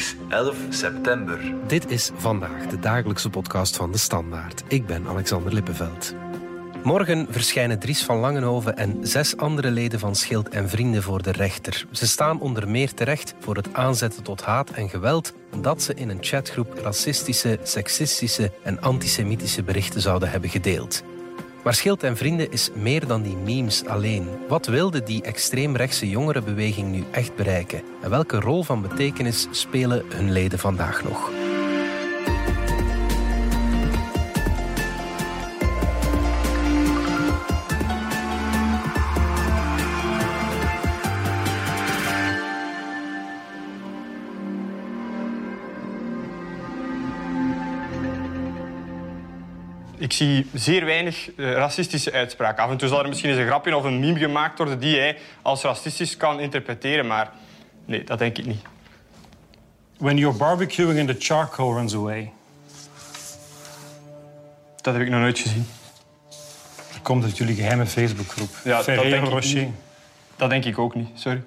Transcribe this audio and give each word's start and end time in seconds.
is 0.00 0.14
11 0.28 0.56
september. 0.68 1.38
Dit 1.66 1.90
is 1.90 2.10
vandaag 2.14 2.66
de 2.66 2.78
dagelijkse 2.78 3.30
podcast 3.30 3.76
van 3.76 3.92
de 3.92 3.98
Standaard. 3.98 4.62
Ik 4.68 4.86
ben 4.86 5.06
Alexander 5.06 5.54
Lippenveld. 5.54 6.14
Morgen 6.82 7.26
verschijnen 7.30 7.78
Dries 7.78 8.04
van 8.04 8.18
Langenhoven 8.18 8.76
en 8.76 9.06
zes 9.06 9.36
andere 9.36 9.70
leden 9.70 10.00
van 10.00 10.14
Schild 10.14 10.48
en 10.48 10.68
Vrienden 10.68 11.02
voor 11.02 11.22
de 11.22 11.32
rechter. 11.32 11.86
Ze 11.90 12.06
staan 12.06 12.40
onder 12.40 12.68
meer 12.68 12.94
terecht 12.94 13.34
voor 13.38 13.56
het 13.56 13.72
aanzetten 13.72 14.22
tot 14.22 14.42
haat 14.42 14.70
en 14.70 14.88
geweld 14.88 15.34
dat 15.60 15.82
ze 15.82 15.94
in 15.94 16.08
een 16.08 16.18
chatgroep 16.20 16.78
racistische, 16.82 17.58
seksistische 17.62 18.52
en 18.62 18.80
antisemitische 18.80 19.62
berichten 19.62 20.00
zouden 20.00 20.30
hebben 20.30 20.50
gedeeld. 20.50 21.02
Maar 21.62 21.74
Schild 21.74 22.02
en 22.02 22.16
Vrienden 22.16 22.52
is 22.52 22.70
meer 22.74 23.06
dan 23.06 23.22
die 23.22 23.36
memes 23.36 23.84
alleen. 23.84 24.28
Wat 24.48 24.66
wilde 24.66 25.02
die 25.02 25.22
extreemrechtse 25.22 26.08
jongerenbeweging 26.08 26.90
nu 26.90 27.04
echt 27.10 27.34
bereiken? 27.36 27.82
En 28.02 28.10
welke 28.10 28.40
rol 28.40 28.62
van 28.62 28.82
betekenis 28.82 29.48
spelen 29.50 30.04
hun 30.08 30.32
leden 30.32 30.58
vandaag 30.58 31.04
nog? 31.04 31.39
Zie 50.20 50.46
zeer 50.54 50.84
weinig 50.84 51.30
uh, 51.36 51.52
racistische 51.52 52.12
uitspraken. 52.12 52.62
Af 52.62 52.70
en 52.70 52.76
toe 52.76 52.88
zal 52.88 53.02
er 53.02 53.08
misschien 53.08 53.30
eens 53.30 53.38
een 53.38 53.46
grapje 53.46 53.76
of 53.76 53.84
een 53.84 54.00
meme 54.00 54.18
gemaakt 54.18 54.58
worden 54.58 54.78
die 54.78 54.98
hij 54.98 55.18
als 55.42 55.62
racistisch 55.62 56.16
kan 56.16 56.40
interpreteren, 56.40 57.06
maar 57.06 57.30
nee, 57.84 58.04
dat 58.04 58.18
denk 58.18 58.38
ik 58.38 58.46
niet. 58.46 58.62
When 59.98 60.16
you're 60.16 60.36
barbecuing 60.36 60.98
and 60.98 61.08
the 61.08 61.16
charcoal 61.18 61.74
runs 61.74 61.94
away. 61.94 62.32
Dat 64.80 64.94
heb 64.94 65.02
ik 65.02 65.10
nog 65.10 65.20
nooit 65.20 65.38
gezien. 65.38 65.66
Dat 66.92 67.02
komt 67.02 67.24
uit 67.24 67.36
jullie 67.36 67.54
geheime 67.54 67.86
Facebookgroep. 67.86 68.50
Ja, 68.64 68.76
dat 68.82 68.86
denk, 68.86 69.28
Rocher. 69.28 69.68
dat 70.36 70.50
denk 70.50 70.64
ik 70.64 70.78
ook 70.78 70.94
niet, 70.94 71.08
sorry. 71.14 71.42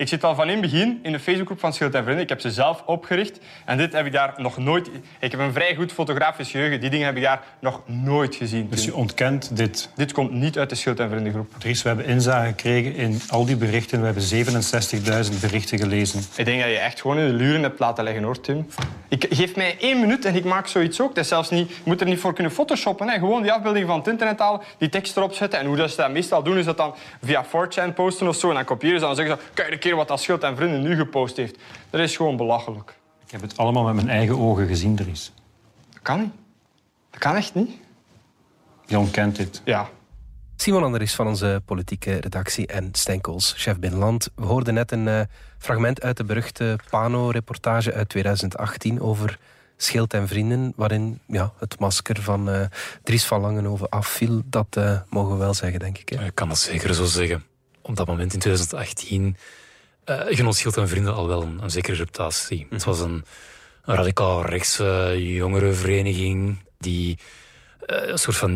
Ik 0.00 0.08
zit 0.08 0.24
al 0.24 0.34
van 0.34 0.48
in 0.48 0.52
het 0.52 0.60
begin 0.60 0.98
in 1.02 1.12
de 1.12 1.20
Facebookgroep 1.20 1.60
van 1.60 1.72
Schild 1.72 1.94
en 1.94 2.02
Vrienden. 2.02 2.22
Ik 2.22 2.28
heb 2.28 2.40
ze 2.40 2.50
zelf 2.50 2.82
opgericht. 2.86 3.38
En 3.64 3.76
dit 3.76 3.92
heb 3.92 4.06
ik 4.06 4.12
daar 4.12 4.34
nog 4.36 4.58
nooit... 4.58 4.90
Ik 5.18 5.30
heb 5.30 5.40
een 5.40 5.52
vrij 5.52 5.74
goed 5.74 5.92
fotografisch 5.92 6.50
geheugen. 6.50 6.80
Die 6.80 6.90
dingen 6.90 7.06
heb 7.06 7.16
ik 7.16 7.22
daar 7.22 7.42
nog 7.58 7.82
nooit 7.86 8.34
gezien. 8.34 8.68
Dus 8.70 8.84
je 8.84 8.94
ontkent 8.94 9.56
dit. 9.56 9.90
Dit 9.94 10.12
komt 10.12 10.30
niet 10.30 10.58
uit 10.58 10.68
de 10.68 10.74
Schild 10.74 11.00
en 11.00 11.10
Vriendengroep. 11.10 11.52
Dries, 11.58 11.82
we 11.82 11.88
hebben 11.88 12.06
inzage 12.06 12.48
gekregen 12.48 12.94
in 12.94 13.20
al 13.28 13.44
die 13.44 13.56
berichten. 13.56 13.98
We 14.00 14.04
hebben 14.04 14.22
67.000 15.32 15.40
berichten 15.40 15.78
gelezen. 15.78 16.20
Ik 16.36 16.44
denk 16.44 16.60
dat 16.60 16.70
je 16.70 16.78
echt 16.78 17.00
gewoon 17.00 17.18
in 17.18 17.26
de 17.26 17.34
luren 17.34 17.62
hebt 17.62 17.78
laten 17.78 18.04
leggen, 18.04 18.22
hoor, 18.22 18.40
Tim. 18.40 18.66
Ik, 19.08 19.26
geef 19.30 19.56
mij 19.56 19.76
één 19.80 20.00
minuut 20.00 20.24
en 20.24 20.34
ik 20.34 20.44
maak 20.44 20.66
zoiets 20.66 21.00
ook. 21.00 21.14
Dat 21.14 21.24
is 21.24 21.28
zelfs 21.28 21.50
niet, 21.50 21.68
je 21.68 21.82
moet 21.84 22.00
er 22.00 22.06
niet 22.06 22.20
voor 22.20 22.34
kunnen 22.34 22.52
photoshoppen. 22.52 23.08
Hè. 23.08 23.18
Gewoon 23.18 23.42
die 23.42 23.52
afbeelding 23.52 23.86
van 23.86 23.98
het 23.98 24.06
internet 24.06 24.38
halen, 24.38 24.60
die 24.78 24.88
tekst 24.88 25.16
erop 25.16 25.32
zetten. 25.34 25.58
En 25.58 25.66
hoe 25.66 25.76
dat 25.76 25.90
ze 25.90 25.96
dat 25.96 26.10
meestal 26.10 26.42
doen, 26.42 26.58
is 26.58 26.64
dat 26.64 26.76
dan 26.76 26.94
via 27.22 27.44
4chan 27.44 27.94
posten 27.94 28.28
of 28.28 28.36
zo. 28.36 28.48
En 28.48 28.54
dan 28.54 28.64
kopiëren 28.64 29.00
ze 29.00 29.06
dan 29.06 29.14
zeggen 29.14 29.36
ze... 29.36 29.42
Kijk 29.54 29.89
keer 29.90 29.98
wat 29.98 30.08
dat 30.08 30.20
Schild 30.20 30.42
en 30.42 30.56
Vrienden 30.56 30.82
nu 30.82 30.96
gepost 30.96 31.36
heeft. 31.36 31.58
Dat 31.90 32.00
is 32.00 32.16
gewoon 32.16 32.36
belachelijk. 32.36 32.98
Ik 33.24 33.30
heb 33.30 33.40
het 33.40 33.56
allemaal 33.56 33.84
met 33.84 33.94
mijn 33.94 34.08
eigen 34.08 34.38
ogen 34.38 34.66
gezien, 34.66 34.96
Dries. 34.96 35.32
Dat 35.92 36.02
kan 36.02 36.20
niet. 36.20 36.32
Dat 37.10 37.20
kan 37.20 37.36
echt 37.36 37.54
niet. 37.54 37.70
Je 38.86 38.98
ontkent 38.98 39.36
dit. 39.36 39.62
Ja. 39.64 39.88
Simon 40.56 40.82
Andries 40.82 41.14
van 41.14 41.26
onze 41.26 41.62
politieke 41.64 42.16
redactie 42.16 42.66
en 42.66 42.88
Stenkels, 42.92 43.54
chef 43.56 43.78
Binnenland. 43.78 44.30
We 44.34 44.44
hoorden 44.44 44.74
net 44.74 44.92
een 44.92 45.08
eh, 45.08 45.20
fragment 45.58 46.02
uit 46.02 46.16
de 46.16 46.24
beruchte 46.24 46.78
Pano-reportage 46.90 47.92
uit 47.92 48.08
2018 48.08 49.00
over 49.00 49.38
Schild 49.76 50.14
en 50.14 50.28
Vrienden, 50.28 50.72
waarin 50.76 51.20
ja, 51.26 51.52
het 51.58 51.78
masker 51.78 52.22
van 52.22 52.50
eh, 52.50 52.66
Dries 53.02 53.24
van 53.24 53.40
Langenhoven 53.40 53.88
afviel. 53.88 54.42
Dat 54.44 54.76
eh, 54.76 55.00
mogen 55.08 55.32
we 55.32 55.38
wel 55.38 55.54
zeggen, 55.54 55.78
denk 55.78 55.98
ik. 55.98 56.08
Hè? 56.08 56.24
Ik 56.24 56.34
kan 56.34 56.48
dat 56.48 56.58
zeker 56.58 56.94
zo 56.94 57.04
zeggen. 57.04 57.44
Op 57.82 57.96
dat 57.96 58.06
moment 58.06 58.32
in 58.32 58.38
2018 58.38 59.36
uh, 60.06 60.20
genoot 60.28 60.56
Schild 60.56 60.76
en 60.76 60.88
Vrienden 60.88 61.14
al 61.14 61.28
wel 61.28 61.42
een, 61.42 61.62
een 61.62 61.70
zekere 61.70 61.96
reputatie. 61.96 62.66
Het 62.70 62.84
was 62.84 63.00
een, 63.00 63.24
een 63.84 63.94
radicaal 63.94 64.44
rechtse 64.44 65.14
jongerenvereniging 65.16 66.58
die 66.78 67.18
uh, 67.86 68.08
een 68.08 68.18
soort 68.18 68.36
van 68.36 68.52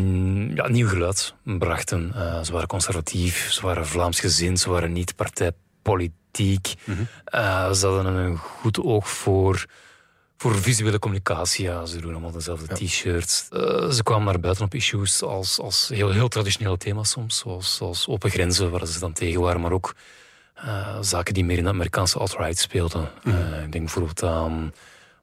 ja, 0.53 0.67
nieuw 0.67 0.87
geluid 0.87 1.33
brachten. 1.43 2.11
Uh, 2.15 2.43
ze 2.43 2.51
waren 2.51 2.67
conservatief, 2.67 3.51
ze 3.51 3.61
waren 3.61 3.87
Vlaams 3.87 4.19
gezind, 4.19 4.59
ze 4.59 4.69
waren 4.69 4.91
niet 4.91 5.15
partijpolitiek. 5.15 6.73
Mm 6.83 6.95
-hmm. 6.95 7.73
ze 7.73 7.87
hadden 7.87 8.05
een 8.05 8.37
goed 8.37 8.79
oog 8.79 9.09
voor, 9.09 9.65
voor 10.37 10.55
visuele 10.55 10.99
communicatie. 10.99 11.65
Ja, 11.65 11.85
ze 11.85 12.01
doen 12.01 12.11
allemaal 12.11 12.31
dezelfde 12.31 12.65
ja. 12.67 12.75
t-shirts. 12.75 13.47
ze 13.89 13.99
kwamen 14.03 14.25
naar 14.25 14.39
buiten 14.39 14.65
op 14.65 14.73
issues 14.73 15.21
als, 15.21 15.59
als 15.59 15.89
heel, 15.93 16.11
heel 16.11 16.27
traditionele 16.27 16.77
thema's 16.77 17.09
soms, 17.09 17.37
zoals, 17.37 17.75
zoals 17.75 18.07
open 18.07 18.29
grenzen, 18.29 18.71
waar 18.71 18.87
ze 18.87 18.99
dan 18.99 19.13
tegen 19.13 19.41
waren, 19.41 19.61
maar 19.61 19.71
ook 19.71 19.93
uh, 20.63 20.97
zaken 21.01 21.33
die 21.33 21.45
meer 21.45 21.57
in 21.57 21.63
de 21.63 21.69
Amerikaanse 21.69 22.19
alt-right 22.19 22.57
speelden. 22.57 23.09
Mm. 23.23 23.31
Uh, 23.33 23.63
ik 23.63 23.71
denk 23.71 23.83
bijvoorbeeld 23.83 24.23
aan 24.23 24.73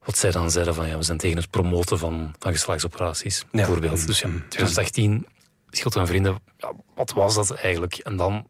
wat 0.03 0.17
zij 0.17 0.31
dan 0.31 0.51
zeiden 0.51 0.75
van 0.75 0.87
ja, 0.87 0.97
we 0.97 1.03
zijn 1.03 1.17
tegen 1.17 1.37
het 1.37 1.49
promoten 1.49 1.99
van, 1.99 2.35
van 2.39 2.51
geslachtsoperaties, 2.51 3.39
ja. 3.39 3.45
bijvoorbeeld. 3.51 4.07
Dus 4.07 4.19
ja, 4.19 4.27
2018, 4.27 5.27
Schild 5.69 5.95
en 5.95 6.07
Vrienden, 6.07 6.39
ja, 6.57 6.71
wat 6.95 7.13
was 7.13 7.35
dat 7.35 7.51
eigenlijk? 7.51 7.95
En 7.95 8.15
dan 8.15 8.47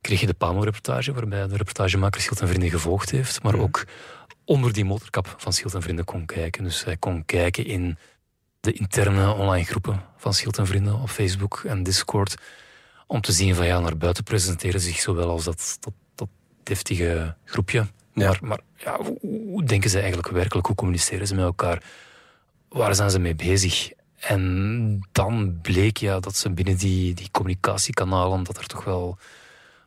kreeg 0.00 0.20
je 0.20 0.26
de 0.26 0.34
Pano-reportage, 0.34 1.12
waarbij 1.12 1.46
de 1.46 1.56
reportagemaker 1.56 2.20
Schild 2.20 2.40
en 2.40 2.48
Vrienden 2.48 2.70
gevolgd 2.70 3.10
heeft, 3.10 3.42
maar 3.42 3.54
mm. 3.54 3.60
ook 3.60 3.84
onder 4.44 4.72
die 4.72 4.84
motorkap 4.84 5.34
van 5.36 5.52
Schild 5.52 5.74
en 5.74 5.82
Vrienden 5.82 6.04
kon 6.04 6.26
kijken. 6.26 6.64
Dus 6.64 6.84
hij 6.84 6.96
kon 6.96 7.24
kijken 7.24 7.66
in 7.66 7.98
de 8.60 8.72
interne 8.72 9.32
online 9.32 9.64
groepen 9.64 10.02
van 10.16 10.34
Schild 10.34 10.58
en 10.58 10.66
Vrienden 10.66 11.00
op 11.00 11.08
Facebook 11.08 11.62
en 11.66 11.82
Discord 11.82 12.34
om 13.06 13.20
te 13.20 13.32
zien 13.32 13.54
van 13.54 13.66
ja, 13.66 13.80
naar 13.80 13.96
buiten 13.96 14.24
presenteren 14.24 14.80
zich 14.80 15.00
zowel 15.00 15.28
als 15.28 15.44
dat, 15.44 15.76
dat, 15.80 15.92
dat 16.14 16.28
deftige 16.62 17.34
groepje. 17.44 17.86
Ja. 18.12 18.28
Maar, 18.28 18.38
maar 18.42 18.60
ja, 18.76 18.96
hoe, 19.02 19.18
hoe, 19.20 19.64
denken 19.64 19.90
ze 19.90 19.98
eigenlijk 19.98 20.28
werkelijk? 20.28 20.66
Hoe 20.66 20.76
communiceren 20.76 21.26
ze 21.26 21.34
met 21.34 21.44
elkaar? 21.44 21.82
Waar 22.68 22.94
zijn 22.94 23.10
ze 23.10 23.18
mee 23.18 23.34
bezig? 23.34 23.92
En 24.18 25.06
dan 25.12 25.58
bleek 25.62 25.96
ja 25.96 26.20
dat 26.20 26.36
ze 26.36 26.50
binnen 26.50 26.76
die, 26.76 27.14
die 27.14 27.28
communicatiekanalen, 27.30 28.42
dat 28.42 28.56
er 28.56 28.66
toch 28.66 28.84
wel 28.84 29.18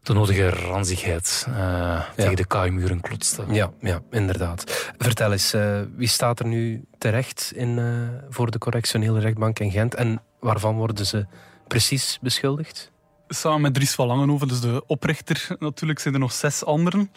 de 0.07 0.13
nodige 0.13 0.49
ranzigheid 0.49 1.45
uh, 1.49 1.55
ja. 1.55 2.05
tegen 2.15 2.35
de 2.35 2.45
KU-muren 2.45 3.01
klotste. 3.01 3.43
Ja, 3.49 3.71
ja, 3.81 4.01
inderdaad. 4.11 4.91
Vertel 4.97 5.31
eens, 5.31 5.53
uh, 5.53 5.81
wie 5.95 6.07
staat 6.07 6.39
er 6.39 6.45
nu 6.45 6.83
terecht 6.97 7.51
in, 7.55 7.77
uh, 7.77 8.07
voor 8.29 8.51
de 8.51 8.57
correctionele 8.57 9.19
rechtbank 9.19 9.59
in 9.59 9.71
Gent 9.71 9.95
en 9.95 10.21
waarvan 10.39 10.75
worden 10.75 11.05
ze 11.05 11.25
precies 11.67 12.19
beschuldigd? 12.21 12.91
Samen 13.27 13.61
met 13.61 13.73
Dries 13.73 13.95
van 13.95 14.07
Langenhoven, 14.07 14.47
dus 14.47 14.59
de 14.59 14.83
oprichter 14.87 15.55
natuurlijk, 15.59 15.99
zijn 15.99 16.13
er 16.13 16.19
nog 16.19 16.31
zes 16.31 16.65
anderen 16.65 17.11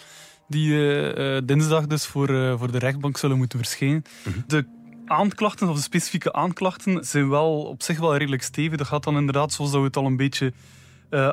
die 0.49 0.71
uh, 0.71 1.39
dinsdag 1.45 1.87
dus 1.87 2.07
voor, 2.07 2.31
uh, 2.31 2.59
voor 2.59 2.73
de 2.73 2.79
rechtbank 2.79 3.17
zullen 3.17 3.37
moeten 3.37 3.59
verschijnen. 3.59 4.05
-hmm. 4.23 4.45
De 4.47 4.67
aanklachten, 5.07 5.69
of 5.69 5.77
de 5.77 5.83
specifieke 5.83 6.33
aanklachten, 6.33 7.05
zijn 7.05 7.29
wel 7.29 7.63
op 7.63 7.83
zich 7.83 7.99
wel 7.99 8.17
redelijk 8.17 8.43
stevig. 8.43 8.79
Dat 8.79 8.87
gaat 8.87 9.05
dan 9.05 9.17
inderdaad, 9.17 9.53
zoals 9.53 9.71
dat 9.71 9.81
we 9.81 9.87
het 9.87 9.97
al 9.97 10.07
een 10.07 10.17
beetje 10.17 10.53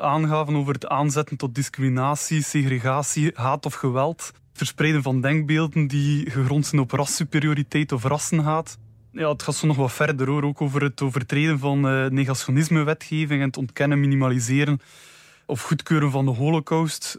aangaven, 0.00 0.56
over 0.56 0.74
het 0.74 0.88
aanzetten 0.88 1.36
tot 1.36 1.54
discriminatie, 1.54 2.42
segregatie, 2.42 3.30
haat 3.34 3.66
of 3.66 3.74
geweld. 3.74 4.32
Verspreiden 4.52 5.02
van 5.02 5.20
denkbeelden 5.20 5.86
die 5.86 6.30
gegrond 6.30 6.66
zijn 6.66 6.80
op 6.80 6.90
rassuperioriteit 6.90 7.92
of 7.92 8.04
rassenhaat. 8.04 8.78
Ja, 9.12 9.28
het 9.28 9.42
gaat 9.42 9.54
zo 9.54 9.66
nog 9.66 9.76
wat 9.76 9.92
verder 9.92 10.26
hoor. 10.26 10.42
Ook 10.44 10.60
over 10.60 10.82
het 10.82 11.02
overtreden 11.02 11.58
van 11.58 11.86
uh, 11.86 12.10
negationisme-wetgeving 12.10 13.40
en 13.40 13.46
het 13.46 13.56
ontkennen, 13.56 14.00
minimaliseren 14.00 14.80
of 15.46 15.62
goedkeuren 15.62 16.10
van 16.10 16.24
de 16.24 16.30
holocaust. 16.30 17.18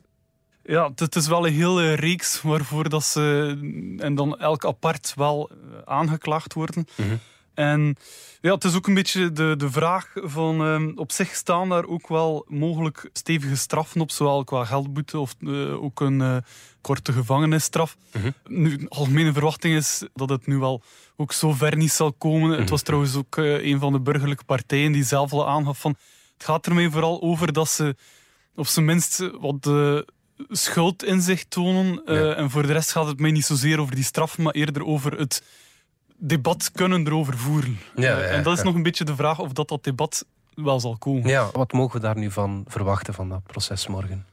Ja, 0.63 0.91
het 0.95 1.15
is 1.15 1.27
wel 1.27 1.47
een 1.47 1.53
hele 1.53 1.93
reeks 1.93 2.41
waarvoor 2.41 2.89
dat 2.89 3.03
ze 3.03 3.57
en 3.97 4.15
dan 4.15 4.39
elk 4.39 4.65
apart 4.65 5.13
wel 5.15 5.51
aangeklaagd 5.85 6.53
worden. 6.53 6.87
-hmm. 6.95 7.19
En 7.53 7.95
ja, 8.41 8.53
het 8.53 8.63
is 8.63 8.75
ook 8.75 8.87
een 8.87 8.93
beetje 8.93 9.31
de, 9.31 9.55
de 9.57 9.71
vraag 9.71 10.11
van 10.13 10.61
um, 10.61 10.91
op 10.95 11.11
zich 11.11 11.35
staan 11.35 11.69
daar 11.69 11.85
ook 11.85 12.07
wel 12.07 12.45
mogelijk 12.47 13.09
stevige 13.13 13.55
straffen 13.55 14.01
op, 14.01 14.11
zowel 14.11 14.43
qua 14.43 14.65
geldboete 14.65 15.19
of 15.19 15.35
uh, 15.39 15.83
ook 15.83 15.99
een 15.99 16.19
uh, 16.19 16.37
korte 16.81 17.13
gevangenisstraf. 17.13 17.97
-hmm. 18.11 18.33
Nu, 18.47 18.77
de 18.77 18.89
algemene 18.89 19.33
verwachting 19.33 19.75
is 19.75 20.03
dat 20.13 20.29
het 20.29 20.47
nu 20.47 20.57
wel 20.57 20.83
ook 21.15 21.33
zo 21.33 21.51
ver 21.51 21.77
niet 21.77 21.91
zal 21.91 22.13
komen. 22.13 22.59
Het 22.59 22.69
was 22.69 22.81
trouwens 22.81 23.15
ook 23.15 23.35
uh, 23.37 23.65
een 23.65 23.79
van 23.79 23.91
de 23.93 23.99
burgerlijke 23.99 24.43
partijen 24.43 24.91
die 24.91 25.03
zelf 25.03 25.31
al 25.31 25.47
aangaf 25.47 25.79
van 25.79 25.95
het 26.33 26.47
gaat 26.47 26.65
ermee 26.65 26.89
vooral 26.89 27.21
over 27.21 27.53
dat 27.53 27.69
ze 27.69 27.95
op 28.55 28.67
zijn 28.67 28.85
minst 28.85 29.29
wat 29.39 29.63
de 29.63 30.07
schuld 30.49 31.03
in 31.03 31.21
zich 31.21 31.45
tonen. 31.45 32.01
Ja. 32.05 32.33
En 32.33 32.49
voor 32.49 32.61
de 32.61 32.73
rest 32.73 32.91
gaat 32.91 33.07
het 33.07 33.19
mij 33.19 33.31
niet 33.31 33.45
zozeer 33.45 33.79
over 33.79 33.95
die 33.95 34.03
straf, 34.03 34.37
maar 34.37 34.53
eerder 34.53 34.85
over 34.85 35.17
het 35.17 35.43
debat 36.19 36.71
kunnen 36.71 37.07
erover 37.07 37.37
voeren. 37.37 37.79
Ja, 37.95 38.03
ja, 38.03 38.17
en 38.17 38.43
dat 38.43 38.57
is 38.57 38.63
nog 38.63 38.75
een 38.75 38.83
beetje 38.83 39.03
de 39.03 39.15
vraag 39.15 39.39
of 39.39 39.53
dat, 39.53 39.67
dat 39.67 39.83
debat 39.83 40.25
wel 40.55 40.79
zal 40.79 40.97
komen. 40.97 41.29
Ja, 41.29 41.49
wat 41.51 41.71
mogen 41.71 41.95
we 41.95 42.05
daar 42.05 42.17
nu 42.17 42.31
van 42.31 42.65
verwachten 42.67 43.13
van 43.13 43.29
dat 43.29 43.43
proces 43.43 43.87
morgen? 43.87 44.25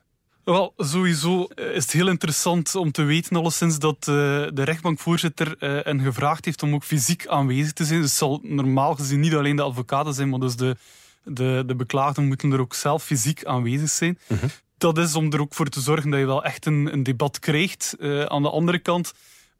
Wel, 0.45 0.75
sowieso 0.77 1.43
is 1.55 1.83
het 1.83 1.93
heel 1.93 2.09
interessant 2.09 2.75
om 2.75 2.93
te 2.93 3.03
weten, 3.03 3.37
alleszins, 3.37 3.79
dat 3.79 3.97
uh, 3.97 4.07
de 4.07 4.63
rechtbankvoorzitter 4.63 5.57
uh, 5.61 5.85
hen 5.85 6.01
gevraagd 6.01 6.45
heeft 6.45 6.63
om 6.63 6.75
ook 6.75 6.85
fysiek 6.85 7.27
aanwezig 7.27 7.73
te 7.73 7.85
zijn. 7.85 8.01
Dus 8.01 8.09
het 8.09 8.19
zal 8.19 8.41
normaal 8.43 8.95
gezien 8.95 9.21
niet 9.21 9.35
alleen 9.35 9.57
de 9.57 9.63
advocaten 9.63 10.15
zijn, 10.15 10.29
maar 10.29 10.39
dus 10.39 10.57
de, 10.57 10.77
de, 11.25 11.63
de 11.67 11.75
beklaagden 11.75 12.27
moeten 12.27 12.53
er 12.53 12.61
ook 12.61 12.75
zelf 12.75 13.05
fysiek 13.05 13.45
aanwezig 13.45 13.89
zijn. 13.89 14.19
Mhm. 14.27 14.47
Dat 14.79 14.99
is 14.99 15.15
om 15.15 15.33
er 15.33 15.41
ook 15.41 15.55
voor 15.55 15.67
te 15.67 15.81
zorgen 15.81 16.11
dat 16.11 16.21
je 16.21 16.27
wel 16.27 16.45
echt 16.45 16.67
een, 16.67 16.93
een 16.93 17.03
debat 17.03 17.39
krijgt. 17.39 17.97
Uh, 17.99 18.25
aan 18.25 18.43
de 18.43 18.51
andere 18.51 18.79
kant 18.79 19.13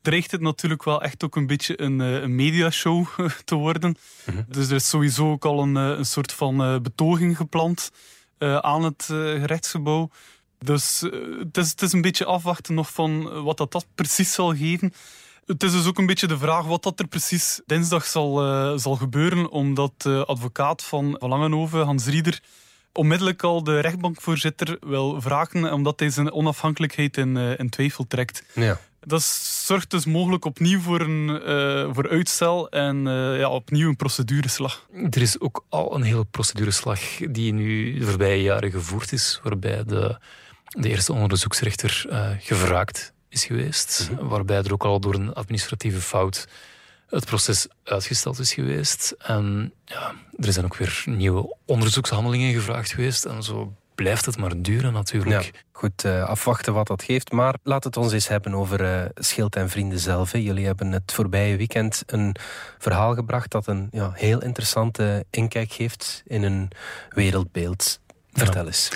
dreigt 0.07 0.31
het 0.31 0.41
natuurlijk 0.41 0.85
wel 0.85 1.03
echt 1.03 1.25
ook 1.25 1.37
een 1.37 1.47
beetje 1.47 1.81
een, 1.81 1.99
een 1.99 2.35
mediashow 2.35 3.07
te 3.45 3.55
worden. 3.55 3.97
Mhm. 4.25 4.43
Dus 4.49 4.69
er 4.69 4.75
is 4.75 4.89
sowieso 4.89 5.31
ook 5.31 5.45
al 5.45 5.63
een, 5.63 5.75
een 5.75 6.07
soort 6.07 6.33
van 6.33 6.83
betoging 6.83 7.37
gepland 7.37 7.91
aan 8.39 8.85
het 8.85 9.05
gerechtsgebouw. 9.09 10.11
Dus 10.59 11.01
het, 11.39 11.57
is, 11.57 11.71
het 11.71 11.83
is 11.83 11.93
een 11.93 12.01
beetje 12.01 12.25
afwachten 12.25 12.75
nog 12.75 12.93
van 12.93 13.43
wat 13.43 13.57
dat, 13.57 13.73
dat 13.73 13.87
precies 13.95 14.33
zal 14.33 14.55
geven. 14.55 14.93
Het 15.47 15.63
is 15.63 15.73
dus 15.73 15.87
ook 15.87 15.99
een 15.99 16.07
beetje 16.07 16.27
de 16.27 16.39
vraag 16.39 16.65
wat 16.65 16.83
dat 16.83 17.01
er 17.01 17.07
precies 17.07 17.61
dinsdag 17.67 18.05
zal, 18.05 18.47
uh, 18.47 18.79
zal 18.79 18.97
gebeuren, 18.97 19.51
omdat 19.51 19.93
de 19.97 20.25
advocaat 20.27 20.83
van 20.83 21.17
Langenhoven, 21.19 21.85
Hans 21.85 22.07
Rieder, 22.07 22.41
onmiddellijk 22.93 23.43
al 23.43 23.65
de 23.65 23.81
rechtbankvoorzitter 23.81 24.77
wil 24.81 25.21
vragen, 25.21 25.73
omdat 25.73 26.01
hij 26.01 26.11
zijn 26.11 26.33
onafhankelijkheid 26.33 27.17
in, 27.17 27.37
uh, 27.37 27.59
in 27.59 27.69
twijfel 27.69 28.07
trekt. 28.07 28.45
Ja. 28.55 28.81
Dat 29.09 29.23
zorgt 29.23 29.91
dus 29.91 30.05
mogelijk 30.05 30.45
opnieuw 30.45 30.81
voor, 30.81 31.01
een, 31.01 31.29
uh, 31.29 31.95
voor 31.95 32.09
uitstel 32.09 32.69
en 32.69 33.07
uh, 33.07 33.39
ja, 33.39 33.49
opnieuw 33.49 33.89
een 33.89 33.97
procedureslag. 33.97 34.87
Er 34.93 35.23
is 35.23 35.41
ook 35.41 35.65
al 35.69 35.95
een 35.95 36.03
hele 36.03 36.25
procedureslag 36.25 37.01
die 37.31 37.53
nu 37.53 37.99
de 37.99 38.07
voorbije 38.07 38.43
jaren 38.43 38.71
gevoerd 38.71 39.13
is, 39.13 39.41
waarbij 39.43 39.85
de 39.85 40.19
de 40.69 40.89
eerste 40.89 41.13
onderzoeksrechter 41.13 42.07
uh, 42.09 42.31
gevraagd 42.39 43.13
is 43.29 43.45
geweest. 43.45 44.11
Mhm. 44.11 44.27
Waarbij 44.27 44.57
er 44.57 44.73
ook 44.73 44.85
al 44.85 45.01
door 45.01 45.15
een 45.15 45.33
administratieve 45.35 46.01
fout 46.01 46.49
het 47.07 47.25
proces 47.25 47.67
uitgesteld 47.85 48.39
is 48.39 48.53
geweest. 48.53 49.15
En 49.19 49.73
ja, 49.85 50.15
er 50.37 50.53
zijn 50.53 50.65
ook 50.65 50.77
weer 50.77 51.03
nieuwe 51.05 51.57
onderzoekshandelingen 51.65 52.53
gevraagd 52.53 52.91
geweest. 52.91 53.25
En 53.25 53.43
zo 53.43 53.77
blijft 53.97 54.27
het 54.27 54.37
maar 54.37 54.63
duren 54.63 54.93
natuurlijk. 54.93 55.43
Ja, 55.43 55.61
goed, 55.73 56.05
uh, 56.05 56.25
afwachten 56.25 56.73
wat 56.73 56.87
dat 56.87 57.03
geeft. 57.03 57.33
Maar 57.33 57.55
laat 57.63 57.85
het 57.85 57.97
ons 57.97 58.13
eens 58.13 58.29
hebben 58.29 58.55
over 58.55 58.81
uh, 58.81 59.09
Schild 59.15 59.57
en 59.57 59.69
Vrienden 59.69 59.99
zelf. 59.99 60.33
Hè. 60.33 60.39
Jullie 60.39 60.67
hebben 60.67 60.93
het 60.93 61.13
voorbije 61.13 61.57
weekend 61.57 62.03
een 62.07 62.37
verhaal 62.79 63.15
gebracht 63.15 63.51
dat 63.51 63.67
een 63.67 63.89
ja, 63.91 64.11
heel 64.15 64.43
interessante 64.43 65.25
inkijk 65.31 65.73
geeft 65.73 66.23
in 66.27 66.43
een 66.43 66.71
wereldbeeld. 67.09 68.01
Vertel 68.33 68.61
ja. 68.61 68.67
eens. 68.67 68.91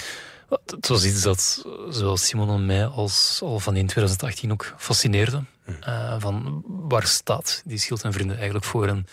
Het 0.66 0.88
was 0.88 1.04
iets 1.04 1.22
dat 1.22 1.64
zowel 1.88 2.16
Simon 2.16 2.50
en 2.50 2.66
mij 2.66 2.86
als 2.86 3.40
al 3.42 3.60
van 3.60 3.76
in 3.76 3.86
2018 3.86 4.52
ook 4.52 4.74
fascineerde. 4.76 5.44
Uh, 5.88 6.14
van 6.18 6.62
waar 6.66 7.06
staat 7.06 7.62
die 7.64 7.78
Schild 7.78 8.02
en 8.02 8.12
Vrienden 8.12 8.36
eigenlijk 8.36 8.64
voor? 8.64 8.86
En 8.86 9.06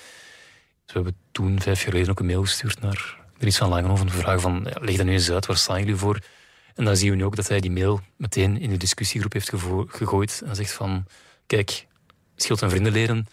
we 0.86 0.94
hebben 0.94 1.16
toen, 1.32 1.62
vijf 1.62 1.80
jaar 1.82 1.90
geleden, 1.90 2.12
ook 2.12 2.20
een 2.20 2.26
mail 2.26 2.42
gestuurd 2.42 2.82
naar 2.82 3.17
Dries 3.38 3.58
van 3.58 3.70
Langenhoven. 3.70 4.06
Een 4.06 4.12
vraag 4.12 4.42
van, 4.42 4.68
ja, 4.70 4.78
leg 4.80 4.98
dat 4.98 5.06
nu 5.06 5.12
eens 5.12 5.32
uit, 5.32 5.46
waar 5.46 5.58
staan 5.58 5.80
jullie 5.80 5.96
voor? 5.96 6.20
En 6.76 6.86
dan 6.86 6.96
zien 6.96 7.10
we 7.10 7.16
nu 7.16 7.26
ook 7.26 7.36
dat 7.36 7.48
hij 7.48 7.60
die 7.60 7.72
mail 7.72 8.00
meteen 8.16 8.60
in 8.60 8.70
de 8.70 8.78
discussiegroep 8.78 9.34
heeft 9.34 9.52
gegooid. 9.88 10.42
En 10.46 10.56
zegt 10.56 10.72
van, 10.72 11.06
kijk, 11.48 11.88
Schild 12.36 12.62
en 12.62 12.70
Vrienden 12.70 12.92
leren, 12.92 13.28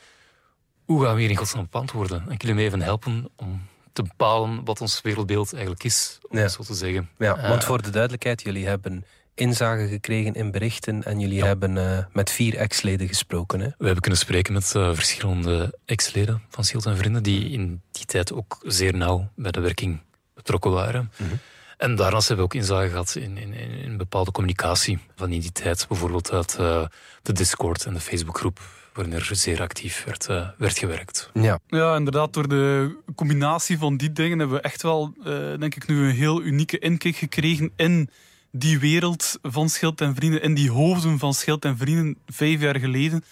hoe 0.85 1.05
gaan 1.05 1.15
we 1.15 1.21
hier 1.21 1.31
in 1.31 1.37
godsnaam 1.37 1.65
op 1.65 1.77
antwoorden? 1.77 2.19
En 2.19 2.37
kunnen 2.37 2.39
jullie 2.39 2.55
me 2.55 2.63
even 2.63 2.81
helpen 2.81 3.31
om 3.37 3.67
te 3.93 4.03
bepalen 4.03 4.65
wat 4.65 4.81
ons 4.81 5.01
wereldbeeld 5.01 5.53
eigenlijk 5.53 5.85
is, 5.85 6.19
om 6.29 6.39
ja. 6.39 6.49
zo 6.49 6.63
te 6.63 6.75
zeggen. 6.75 7.11
Ja, 7.19 7.49
want 7.49 7.63
eh, 7.63 7.69
voor 7.69 7.83
de 7.83 7.91
duidelijkheid, 7.91 8.43
jullie 8.43 8.67
hebben 8.67 9.05
inzage 9.35 9.89
gekregen 9.89 10.35
in 10.35 10.51
berichten 10.51 11.05
en 11.05 11.21
jullie 11.21 11.45
hebben 11.45 11.77
uh, 11.77 11.99
met 12.13 12.31
vier 12.31 12.57
ex-leden 12.57 13.09
gesproken. 13.09 13.61
Hè? 13.61 13.67
We 13.67 13.85
hebben 13.85 14.01
kunnen 14.01 14.21
spreken 14.21 14.53
met 14.53 14.73
uh, 14.77 14.95
verschillende 14.95 15.79
ex-leden 15.85 16.43
van 16.49 16.65
Schild 16.65 16.87
en 16.87 16.97
Vrienden, 16.97 17.23
die 17.23 17.51
in 17.51 17.83
die 17.93 18.05
tijd 18.05 18.33
ook 18.33 18.59
zeer 18.63 18.97
nauw 18.97 19.31
bij 19.37 19.51
de 19.51 19.61
werking 19.61 20.01
betrokken 20.35 20.71
waren. 20.71 21.13
Mm 21.17 21.29
-hmm. 21.29 21.39
En 21.77 21.95
daarnaast 21.95 22.29
hebben 22.29 22.47
we 22.47 22.53
ook 22.53 22.61
inzage 22.61 22.89
gehad 22.89 23.15
in, 23.15 23.39
in, 23.39 23.55
in, 23.85 23.97
bepaalde 23.97 24.31
communicatie 24.31 24.99
van 25.17 25.31
in 25.31 25.41
die 25.41 25.53
tijd, 25.53 25.85
bijvoorbeeld 25.89 26.33
uit 26.33 26.57
uh, 26.61 26.87
de 27.23 27.33
Discord 27.33 27.85
en 27.85 27.95
de 27.95 28.01
Facebookgroep 28.01 28.61
waarin 28.93 29.15
er 29.15 29.29
zeer 29.33 29.61
actief 29.61 30.05
werd, 30.05 30.29
uh, 30.31 30.49
werd 30.59 30.79
gewerkt. 30.79 31.31
Ja. 31.33 31.59
ja, 31.67 31.97
inderdaad. 31.97 32.33
Door 32.33 32.49
de 32.49 32.97
combinatie 33.15 33.79
van 33.79 33.97
die 33.97 34.13
dingen 34.13 34.39
hebben 34.39 34.57
we 34.57 34.63
echt 34.63 34.83
wel, 34.83 35.15
uh, 35.19 35.25
denk 35.59 35.75
ik, 35.75 35.87
nu 35.87 36.09
een 36.09 36.15
heel 36.15 36.43
unieke 36.43 36.79
inkijk 36.79 37.17
gekregen 37.17 37.73
in 37.77 38.11
die 38.57 38.79
wereld 38.79 39.39
van 39.43 39.69
Schild 39.69 40.01
en 40.01 40.15
Vrienden, 40.15 40.43
in 40.43 40.55
die 40.55 40.71
hoofden 40.71 41.19
van 41.19 41.35
Schild 41.35 41.65
en 41.65 41.77
Vrienden 41.77 42.17
vijf 42.27 42.61
jaar 42.61 42.79
geleden. 42.79 43.25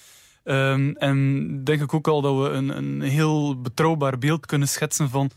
Um, 0.45 0.97
en 0.97 1.65
denk 1.65 1.83
ik 1.83 1.95
ook 1.95 2.09
al 2.09 2.21
dat 2.21 2.37
we 2.37 2.49
een, 2.49 2.77
een 2.77 3.01
heel 3.01 3.61
betrouwbaar 3.61 4.19
beeld 4.19 4.47
kunnen 4.47 4.69
schetsen 4.69 5.11
van 5.11 5.31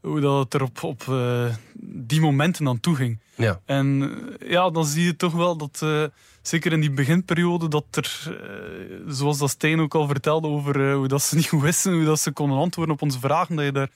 hoe 0.00 0.20
dat 0.20 0.44
het 0.44 0.54
er 0.54 0.62
op, 0.62 0.82
op 0.82 1.02
uh, 1.08 1.54
die 1.84 2.20
momenten 2.20 2.68
aan 2.68 2.80
toe 2.80 2.94
ging. 2.94 3.20
Ja. 3.34 3.60
En 3.64 4.12
ja, 4.46 4.70
dan 4.70 4.86
zie 4.86 5.04
je 5.04 5.16
toch 5.16 5.32
wel 5.32 5.56
dat 5.56 5.80
uh, 5.84 6.04
zeker 6.42 6.72
in 6.72 6.80
die 6.80 6.90
beginperiode, 6.90 7.68
dat 7.68 7.84
er, 7.90 8.22
uh, 8.28 9.12
zoals 9.12 9.38
dat 9.38 9.50
Stijn 9.50 9.80
ook 9.80 9.94
al 9.94 10.06
vertelde 10.06 10.48
over 10.48 10.92
hoe 10.92 11.08
dat 11.08 11.22
ze 11.22 11.36
niet 11.36 11.50
wisten, 11.50 11.92
hoe 11.92 12.04
dat 12.04 12.20
ze 12.20 12.32
konden 12.32 12.58
antwoorden 12.58 12.94
op 12.94 13.02
onze 13.02 13.18
vragen, 13.18 13.56
dat, 13.56 13.64
je 13.64 13.72
daar, 13.72 13.90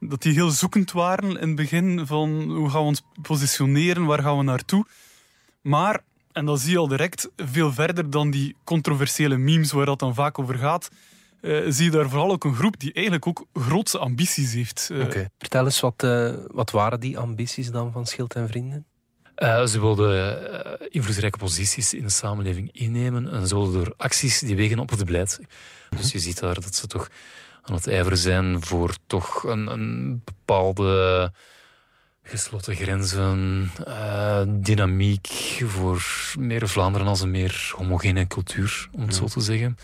dat 0.00 0.22
die 0.22 0.32
heel 0.32 0.50
zoekend 0.50 0.92
waren 0.92 1.30
in 1.40 1.46
het 1.46 1.56
begin 1.56 2.06
van 2.06 2.42
hoe 2.42 2.70
gaan 2.70 2.80
we 2.80 2.86
ons 2.86 3.02
positioneren, 3.22 4.04
waar 4.04 4.22
gaan 4.22 4.36
we 4.36 4.42
naartoe. 4.42 4.86
Maar, 5.60 6.00
en 6.32 6.44
dat 6.44 6.60
zie 6.60 6.70
je 6.70 6.78
al 6.78 6.88
direct, 6.88 7.30
veel 7.36 7.72
verder 7.72 8.10
dan 8.10 8.30
die 8.30 8.56
controversiële 8.64 9.36
memes 9.36 9.72
waar 9.72 9.86
dat 9.86 9.98
dan 9.98 10.14
vaak 10.14 10.38
over 10.38 10.54
gaat, 10.54 10.90
uh, 11.40 11.64
zie 11.68 11.84
je 11.84 11.90
daar 11.90 12.08
vooral 12.08 12.30
ook 12.30 12.44
een 12.44 12.54
groep 12.54 12.80
die 12.80 12.92
eigenlijk 12.92 13.26
ook 13.26 13.46
grootse 13.52 13.98
ambities 13.98 14.52
heeft. 14.52 14.88
Uh, 14.92 15.06
Vertel 15.38 15.64
eens, 15.64 15.80
wat, 15.80 16.02
uh, 16.02 16.34
wat 16.46 16.70
waren 16.70 17.00
die 17.00 17.18
ambities 17.18 17.70
dan 17.70 17.92
van 17.92 18.06
Schild 18.06 18.34
en 18.34 18.48
Vrienden? 18.48 18.84
Uh, 19.36 19.66
ze 19.66 19.80
wilden 19.80 20.42
uh, 20.66 20.86
invloedrijke 20.88 21.38
posities 21.38 21.94
in 21.94 22.02
de 22.02 22.10
samenleving 22.10 22.68
innemen 22.72 23.32
en 23.32 23.46
ze 23.46 23.54
wilden 23.54 23.72
door 23.72 23.94
acties 23.96 24.38
die 24.38 24.56
wegen 24.56 24.78
op 24.78 24.90
het 24.90 25.04
beleid. 25.04 25.40
Dus 25.96 26.12
je 26.12 26.18
ziet 26.18 26.40
daar 26.40 26.54
dat 26.54 26.74
ze 26.74 26.86
toch 26.86 27.10
aan 27.62 27.74
het 27.74 27.86
ijveren 27.88 28.18
zijn 28.18 28.62
voor 28.64 28.94
toch 29.06 29.42
een, 29.44 29.66
een 29.66 30.22
bepaalde 30.24 31.32
gesloten 32.22 32.74
grenzen, 32.74 33.70
uh, 33.88 34.42
dynamiek, 34.48 35.26
voor 35.66 36.02
meer 36.38 36.68
Vlaanderen 36.68 37.06
als 37.06 37.20
een 37.20 37.30
meer 37.30 37.72
homogene 37.76 38.26
cultuur, 38.26 38.88
om 38.92 39.00
het 39.02 39.14
zo 39.14 39.24
te 39.26 39.40
zeggen. 39.40 39.76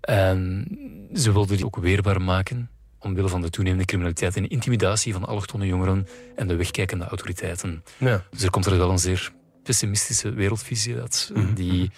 En 0.00 0.66
ze 1.14 1.32
wilden 1.32 1.56
die 1.56 1.66
ook 1.66 1.76
weerbaar 1.76 2.22
maken 2.22 2.70
omwille 2.98 3.28
van 3.28 3.40
de 3.42 3.50
toenemende 3.50 3.84
criminaliteit 3.84 4.36
en 4.36 4.48
intimidatie 4.48 5.12
van 5.12 5.24
allochtone 5.24 5.66
jongeren 5.66 6.06
en 6.36 6.48
de 6.48 6.56
wegkijkende 6.56 7.04
autoriteiten. 7.04 7.82
Ja. 7.98 8.24
Dus 8.30 8.42
er 8.42 8.50
komt 8.50 8.66
er 8.66 8.78
wel 8.78 8.90
een 8.90 8.98
zeer 8.98 9.32
pessimistische 9.62 10.30
wereldvisie 10.30 11.00
uit, 11.00 11.30
Mhm. 11.34 11.54
die 11.54 11.90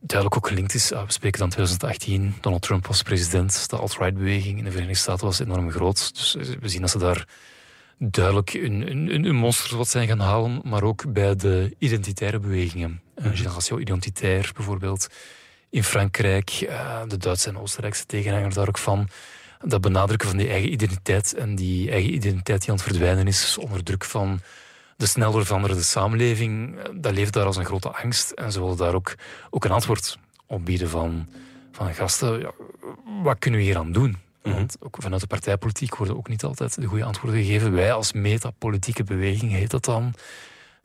duidelijk 0.00 0.36
ook 0.36 0.48
gelinkt 0.48 0.74
is. 0.74 0.92
Ah, 0.92 1.06
we 1.06 1.12
spreken 1.12 1.38
dan 1.38 1.48
2018, 1.48 2.34
Donald 2.40 2.62
Trump 2.62 2.86
was 2.86 3.02
president, 3.02 3.70
de 3.70 3.76
alt-right-beweging 3.76 4.58
in 4.58 4.64
de 4.64 4.70
Verenigde 4.70 4.98
Staten 4.98 5.26
was 5.26 5.38
enorm 5.38 5.70
groot. 5.70 6.14
Dus 6.14 6.36
we 6.60 6.68
zien 6.68 6.80
dat 6.80 6.90
ze 6.90 6.98
daar 6.98 7.26
duidelijk 7.98 8.52
een, 8.52 8.90
een, 8.90 9.24
een 9.24 9.36
monster 9.36 9.76
wat 9.76 9.88
zijn 9.88 10.08
gaan 10.08 10.20
halen, 10.20 10.60
maar 10.64 10.82
ook 10.82 11.12
bij 11.12 11.36
de 11.36 11.74
identitaire 11.78 12.38
bewegingen. 12.38 13.00
Een 13.14 13.36
generatio 13.36 13.78
identitair 13.78 14.50
bijvoorbeeld. 14.54 15.08
In 15.70 15.84
Frankrijk, 15.84 16.60
uh, 16.60 17.02
de 17.06 17.16
Duitse 17.16 17.48
en 17.48 17.58
Oostenrijkse 17.58 18.06
tegenhanger 18.06 18.54
daar 18.54 18.68
ook 18.68 18.78
van 18.78 19.08
dat 19.64 19.80
benadrukken 19.80 20.28
van 20.28 20.36
die 20.36 20.48
eigen 20.48 20.72
identiteit 20.72 21.34
en 21.34 21.54
die 21.54 21.90
eigen 21.90 22.14
identiteit 22.14 22.60
die 22.60 22.70
aan 22.70 22.76
het 22.76 22.84
verdwijnen 22.84 23.26
is 23.26 23.58
onder 23.58 23.84
druk 23.84 24.04
van 24.04 24.40
de 24.98 25.06
sneller 25.06 25.44
veranderende 25.46 25.82
samenleving, 25.82 26.78
dat 26.92 27.12
leeft 27.12 27.32
daar 27.32 27.46
als 27.46 27.56
een 27.56 27.64
grote 27.64 27.90
angst. 27.90 28.30
En 28.30 28.52
ze 28.52 28.60
willen 28.60 28.76
daar 28.76 28.94
ook, 28.94 29.14
ook 29.50 29.64
een 29.64 29.70
antwoord 29.70 30.18
op 30.46 30.64
bieden 30.64 30.88
van, 30.88 31.28
van 31.72 31.94
gasten. 31.94 32.40
Ja, 32.40 32.50
wat 33.22 33.38
kunnen 33.38 33.60
we 33.60 33.66
hier 33.66 33.76
aan 33.76 33.92
doen? 33.92 34.16
Want 34.42 34.76
ook 34.80 34.96
vanuit 34.98 35.20
de 35.20 35.26
partijpolitiek 35.26 35.96
worden 35.96 36.16
ook 36.16 36.28
niet 36.28 36.44
altijd 36.44 36.80
de 36.80 36.86
goede 36.86 37.04
antwoorden 37.04 37.42
gegeven. 37.42 37.72
Wij 37.72 37.92
als 37.92 38.12
metapolitieke 38.12 39.04
beweging 39.04 39.52
heet 39.52 39.70
dat 39.70 39.84
dan. 39.84 40.14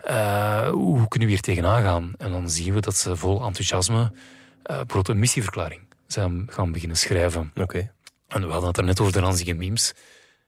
Uh, 0.08 0.70
hoe 0.70 1.08
kunnen 1.08 1.27
we 1.27 1.34
hier 1.34 1.43
tegenaan 1.43 1.82
gaan? 1.82 2.13
En 2.17 2.32
dan 2.32 2.50
zien 2.50 2.74
we 2.74 2.79
dat 2.79 2.96
ze 2.96 3.15
vol 3.15 3.43
enthousiasme 3.46 4.01
uh, 4.01 4.12
bijvoorbeeld 4.63 5.08
een 5.08 5.20
missieverklaring 5.20 5.82
zijn 6.08 6.48
gaan 6.50 6.72
beginnen 6.72 6.98
schrijven. 6.98 7.51
Oké. 7.51 7.62
Okay. 7.62 7.91
En 8.27 8.41
we 8.41 8.51
hadden 8.51 8.67
het 8.67 8.77
er 8.77 8.84
net 8.84 9.00
over 9.00 9.13
de 9.13 9.20
ranzige 9.20 9.53
memes. 9.53 9.93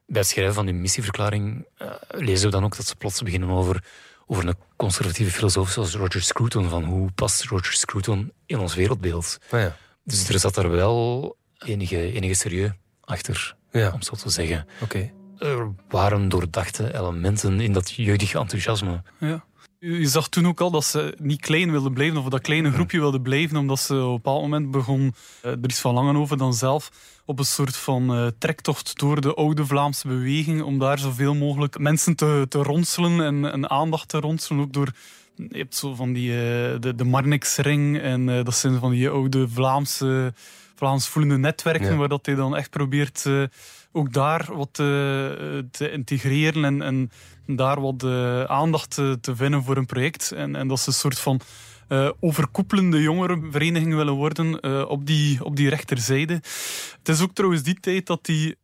Bij 0.06 0.20
het 0.20 0.30
schrijven 0.30 0.54
van 0.54 0.66
die 0.66 0.74
missieverklaring 0.74 1.66
uh, 1.78 1.90
lezen 2.08 2.44
we 2.46 2.52
dan 2.52 2.64
ook 2.64 2.76
dat 2.76 2.86
ze 2.86 2.96
plots 2.96 3.22
beginnen 3.22 3.48
over, 3.48 3.84
over 4.26 4.46
een 4.46 4.54
conservatieve 4.76 5.30
filosoof 5.30 5.70
zoals 5.70 5.94
Roger 5.94 6.22
Scruton. 6.22 6.68
Van 6.68 6.84
hoe 6.84 7.10
past 7.10 7.44
Roger 7.44 7.72
Scruton 7.72 8.32
in 8.46 8.58
ons 8.58 8.74
wereldbeeld? 8.74 9.38
Ah, 9.50 9.60
ja. 9.60 9.76
Dus 10.04 10.28
er 10.28 10.38
zat 10.38 10.54
daar 10.54 10.70
wel 10.70 11.36
enige, 11.58 12.12
enige 12.12 12.34
serieus 12.34 12.70
achter, 13.00 13.56
ja. 13.70 13.90
om 13.92 14.02
zo 14.02 14.14
te 14.14 14.30
zeggen. 14.30 14.66
Oké. 14.80 14.84
Okay. 14.84 15.12
Er 15.38 15.72
waren 15.88 16.28
doordachte 16.28 16.94
elementen 16.94 17.60
in 17.60 17.72
dat 17.72 17.90
jeugdige 17.90 18.38
enthousiasme. 18.38 19.02
Ja. 19.18 19.44
Je 19.78 20.06
zag 20.06 20.28
toen 20.28 20.46
ook 20.46 20.60
al 20.60 20.70
dat 20.70 20.84
ze 20.84 21.14
niet 21.18 21.40
klein 21.40 21.70
wilden 21.70 21.92
blijven, 21.92 22.18
of 22.18 22.28
dat 22.28 22.40
kleine 22.40 22.72
groepje 22.72 22.98
wilde 22.98 23.20
blijven, 23.20 23.56
omdat 23.56 23.80
ze 23.80 23.94
op 23.94 24.06
een 24.06 24.14
bepaald 24.14 24.42
moment 24.42 24.70
begon, 24.70 25.14
uh, 25.44 25.52
Dries 25.52 25.78
van 25.78 25.94
Langenhoven 25.94 26.38
dan 26.38 26.54
zelf, 26.54 26.90
op 27.26 27.38
een 27.38 27.44
soort 27.44 27.76
van 27.76 28.16
uh, 28.16 28.26
trektocht 28.38 28.98
door 28.98 29.20
de 29.20 29.34
oude 29.34 29.66
Vlaamse 29.66 30.08
beweging, 30.08 30.62
om 30.62 30.78
daar 30.78 30.98
zoveel 30.98 31.34
mogelijk 31.34 31.78
mensen 31.78 32.16
te, 32.16 32.46
te 32.48 32.62
ronselen 32.62 33.20
en, 33.20 33.52
en 33.52 33.70
aandacht 33.70 34.08
te 34.08 34.20
ronselen, 34.20 34.62
ook 34.62 34.72
door 34.72 34.92
je 35.36 35.58
hebt 35.58 35.74
zo 35.74 35.94
van 35.94 36.12
die, 36.12 36.30
uh, 36.30 36.36
de, 36.80 36.92
de 36.96 37.04
Marnixring 37.04 38.00
en 38.00 38.28
uh, 38.28 38.44
dat 38.44 38.54
zijn 38.54 38.78
van 38.78 38.90
die 38.90 39.08
oude 39.08 39.48
Vlaamse, 39.48 40.34
Vlaams 40.74 41.08
voelende 41.08 41.38
netwerken 41.38 41.90
ja. 41.90 41.96
waar 41.96 42.08
dat 42.08 42.26
hij 42.26 42.34
dan 42.34 42.56
echt 42.56 42.70
probeert 42.70 43.24
uh, 43.26 43.42
ook 43.92 44.12
daar 44.12 44.48
wat 44.52 44.68
te, 44.72 45.66
te 45.70 45.90
integreren 45.90 46.64
en, 46.64 46.82
en 46.82 47.10
daar 47.46 47.80
wat 47.80 48.04
aandacht 48.48 48.90
te, 48.90 49.18
te, 49.20 49.36
vinden 49.36 49.62
voor 49.62 49.76
een 49.76 49.86
project. 49.86 50.32
En, 50.32 50.56
en 50.56 50.68
dat 50.68 50.80
ze 50.80 50.88
een 50.88 50.94
soort 50.94 51.18
van 51.18 51.40
overkoepelende 52.20 53.02
jongerenvereniging 53.02 53.94
willen 53.94 54.14
worden 54.14 54.88
op, 54.88 55.06
die, 55.06 55.44
op 55.44 55.56
die 55.56 55.68
rechterzijde. 55.68 56.32
Het 56.98 57.08
is 57.08 57.22
ook 57.22 57.34
trouwens 57.34 57.62
die 57.62 57.80
tijd 57.80 58.06
dat 58.06 58.24
die 58.24 58.56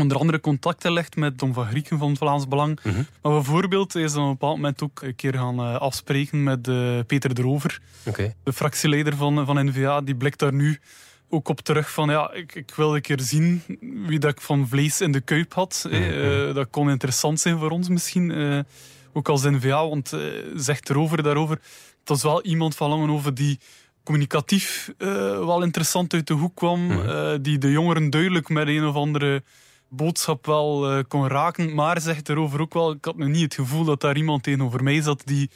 onder 0.00 0.18
andere 0.18 0.40
contacten 0.40 0.92
legt 0.92 1.16
met 1.16 1.38
Don 1.38 1.52
van 1.52 1.66
Grieken 1.66 1.98
van 1.98 2.08
het 2.08 2.18
Vlaams 2.18 2.48
Belang. 2.48 2.78
Mhm. 2.82 2.96
Maar 2.96 3.32
bijvoorbeeld 3.32 3.94
is 3.94 4.12
dan 4.12 4.22
op 4.22 4.28
een 4.28 4.32
bepaald 4.32 4.56
moment 4.56 4.82
ook 4.82 5.02
een 5.02 5.14
keer 5.14 5.34
gaan 5.34 5.60
uh, 5.60 5.76
afspreken 5.76 6.42
met 6.42 6.68
uh, 6.68 6.98
Peter 7.06 7.34
Drover, 7.34 7.80
okay. 8.04 8.34
de 8.44 8.52
fractieleider 8.52 9.16
van, 9.16 9.46
van 9.46 9.66
N-VA. 9.66 10.00
Die 10.00 10.14
blikt 10.14 10.38
daar 10.38 10.52
nu 10.52 10.80
ook 11.28 11.48
op 11.48 11.60
terug 11.60 11.90
van 11.90 12.08
ja, 12.08 12.32
ik, 12.32 12.54
ik 12.54 12.72
wil 12.74 12.94
een 12.94 13.00
keer 13.00 13.20
zien 13.20 13.62
wie 14.06 14.18
dat 14.18 14.30
ik 14.30 14.40
van 14.40 14.68
vlees 14.68 15.00
in 15.00 15.12
de 15.12 15.20
kuip 15.20 15.54
had. 15.54 15.86
Mhm. 15.90 16.02
Uh, 16.02 16.54
dat 16.54 16.70
kon 16.70 16.90
interessant 16.90 17.40
zijn 17.40 17.58
voor 17.58 17.70
ons 17.70 17.88
misschien, 17.88 18.64
ook 19.12 19.28
als 19.28 19.42
N-VA, 19.42 19.88
want 19.88 20.12
zegt 20.54 20.90
erover 20.90 21.22
daarover, 21.22 21.60
dat 22.04 22.16
is 22.16 22.22
wel 22.22 22.42
iemand 22.42 22.74
van 22.74 22.88
Langenhoven 22.88 23.34
die 23.34 23.58
communicatief 24.04 24.92
wel 24.98 25.62
interessant 25.62 26.14
uit 26.14 26.26
de 26.26 26.34
hoek 26.34 26.54
kwam, 26.56 26.86
Mhm. 26.86 27.42
die 27.42 27.58
de 27.58 27.70
jongeren 27.70 28.10
duidelijk 28.10 28.48
met 28.48 28.68
een 28.68 28.84
of 28.86 28.94
andere 28.94 29.42
boodschap 29.88 30.46
wel 30.46 30.96
uh, 30.98 31.04
kon 31.08 31.28
raken. 31.28 31.74
Maar 31.74 32.00
zegt 32.00 32.28
erover 32.28 32.60
ook 32.60 32.74
wel, 32.74 32.92
ik 32.92 33.04
had 33.04 33.16
nog 33.16 33.28
niet 33.28 33.42
het 33.42 33.54
gevoel 33.54 33.84
dat 33.84 34.00
daar 34.00 34.16
iemand 34.16 34.42
tegenover 34.42 34.82
mij 34.82 35.02
zat 35.02 35.22
die 35.24 35.50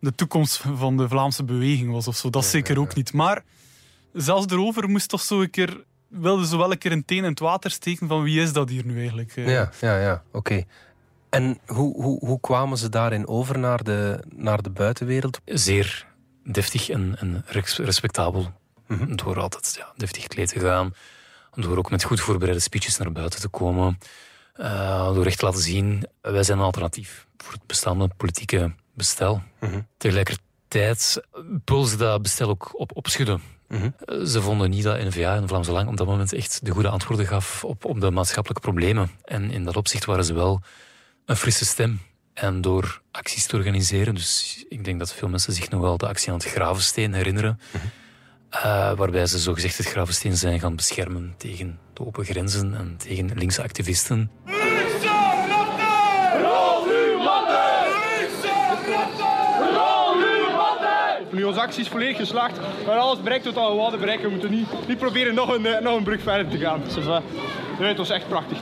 de 0.00 0.14
toekomst 0.14 0.62
van 0.74 0.96
de 0.96 1.08
Vlaamse 1.08 1.44
beweging 1.44 1.90
was 1.92 2.08
of 2.08 2.16
zo. 2.16 2.30
Dat 2.30 2.42
ja, 2.42 2.48
zeker 2.48 2.74
ja, 2.74 2.80
ook 2.80 2.94
niet. 2.94 3.12
Maar 3.12 3.44
zelfs 4.12 4.46
erover 4.52 4.88
moest 4.88 5.08
toch 5.08 5.20
zo 5.22 5.40
een 5.40 5.50
keer, 5.50 5.84
wilde 6.08 6.46
zo 6.46 6.58
wel 6.58 6.70
een 6.70 6.78
keer 6.78 6.92
een 6.92 7.04
teen 7.04 7.18
in 7.18 7.24
het 7.24 7.38
water 7.38 7.70
steken 7.70 8.08
van 8.08 8.22
wie 8.22 8.40
is 8.40 8.52
dat 8.52 8.68
hier 8.68 8.86
nu 8.86 8.98
eigenlijk? 8.98 9.32
Ja, 9.34 9.70
ja, 9.80 10.00
ja, 10.00 10.22
oké. 10.28 10.36
Okay. 10.36 10.66
En 11.30 11.58
hoe, 11.66 12.02
hoe, 12.02 12.18
hoe 12.26 12.40
kwamen 12.40 12.78
ze 12.78 12.88
daarin 12.88 13.28
over 13.28 13.58
naar 13.58 13.84
de, 13.84 14.24
naar 14.34 14.62
de 14.62 14.70
buitenwereld? 14.70 15.40
Zeer 15.44 16.06
deftig 16.44 16.88
en, 16.88 17.16
en 17.18 17.44
respectabel. 17.76 18.52
Mm 18.86 18.98
-hmm. 18.98 19.16
Door 19.16 19.40
altijd 19.40 19.74
ja, 19.78 19.92
deftig 19.96 20.22
gekleed 20.22 20.48
te 20.48 20.60
gaan 20.60 20.92
door 21.54 21.76
ook 21.76 21.90
met 21.90 22.04
goed 22.04 22.20
voorbereide 22.20 22.60
speeches 22.60 22.96
naar 22.96 23.12
buiten 23.12 23.40
te 23.40 23.48
komen. 23.48 23.98
Uh, 24.56 25.14
door 25.14 25.26
echt 25.26 25.38
te 25.38 25.44
laten 25.44 25.60
zien, 25.60 26.06
wij 26.20 26.42
zijn 26.42 26.58
een 26.58 26.64
alternatief 26.64 27.26
voor 27.36 27.52
het 27.52 27.66
bestaande 27.66 28.08
politieke 28.16 28.74
bestel. 28.94 29.42
Mm 29.60 29.70
-hmm. 29.70 29.86
Tegelijkertijd 29.96 31.20
pulsde 31.64 31.96
dat 31.96 32.22
bestel 32.22 32.48
ook 32.48 32.80
op, 32.80 32.96
opschudden. 32.96 33.42
Mm 33.68 33.78
-hmm. 33.78 33.94
uh, 34.06 34.24
ze 34.24 34.42
vonden 34.42 34.70
niet 34.70 34.82
dat 34.82 34.98
N-VA 34.98 35.34
en 35.34 35.48
Vlaams 35.48 35.66
Belang 35.66 35.88
op 35.88 35.96
dat 35.96 36.06
moment 36.06 36.32
echt 36.32 36.64
de 36.64 36.70
goede 36.70 36.88
antwoorden 36.88 37.26
gaf 37.26 37.64
op, 37.64 37.84
op 37.84 38.00
de 38.00 38.10
maatschappelijke 38.10 38.62
problemen. 38.62 39.10
En 39.24 39.50
in 39.50 39.64
dat 39.64 39.76
opzicht 39.76 40.04
waren 40.04 40.24
ze 40.24 40.34
wel 40.34 40.60
een 41.30 41.36
frisse 41.36 41.64
stem. 41.64 42.00
En 42.34 42.60
door 42.60 43.00
acties 43.10 43.46
te 43.46 43.56
organiseren, 43.56 44.14
dus 44.14 44.64
ik 44.68 44.84
denk 44.84 44.98
dat 44.98 45.14
veel 45.14 45.28
mensen 45.28 45.52
zich 45.52 45.70
nog 45.70 45.80
wel 45.80 45.96
de 45.96 46.08
actie 46.08 46.28
aan 46.28 46.38
het 46.38 46.44
Gravensteen 46.44 47.14
herinneren, 47.14 47.60
Uh, 48.54 48.92
waarbij 48.92 49.26
ze 49.26 49.38
zogezegd 49.38 49.78
het 49.78 49.86
Gravensteen 49.86 50.36
zijn 50.36 50.60
gaan 50.60 50.76
beschermen 50.76 51.34
tegen 51.36 51.78
de 51.94 52.06
open 52.06 52.24
grenzen 52.24 52.74
en 52.74 52.96
tegen 52.96 53.30
linkse 53.34 53.62
activisten. 53.62 54.30
Nu 61.30 61.44
onze 61.44 61.60
actie 61.60 61.80
is 61.80 61.88
volledig 61.88 62.16
geslaagd. 62.16 62.56
We 62.56 62.64
hebben 62.76 62.98
alles 62.98 63.22
bereikt 63.22 63.44
wat 63.44 63.54
we 63.54 63.74
wilden 63.74 64.00
bereiken. 64.00 64.24
We 64.24 64.30
moeten 64.30 64.50
niet, 64.50 64.88
niet 64.88 64.98
proberen 64.98 65.34
nog 65.34 65.48
een, 65.54 65.82
nog 65.82 65.96
een 65.96 66.04
brug 66.04 66.22
verder 66.22 66.48
te 66.48 66.58
gaan. 66.58 66.82
Dus, 66.84 66.96
uh, 66.96 67.18
nee, 67.78 67.88
het 67.88 67.98
was 67.98 68.10
echt 68.10 68.28
prachtig. 68.28 68.58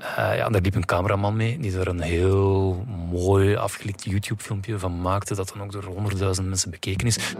Uh, 0.00 0.36
ja, 0.36 0.48
daar 0.48 0.60
liep 0.60 0.74
een 0.74 0.84
cameraman 0.84 1.36
mee 1.36 1.58
die 1.58 1.78
er 1.78 1.88
een 1.88 2.00
heel 2.00 2.84
mooi 3.10 3.56
afgelikt 3.56 4.04
YouTube-filmpje 4.04 4.78
van 4.78 5.00
maakte, 5.00 5.34
dat 5.34 5.52
dan 5.54 5.62
ook 5.62 5.72
door 5.72 5.84
honderdduizend 5.84 6.48
mensen 6.48 6.70
bekeken 6.70 7.06
is. 7.06 7.34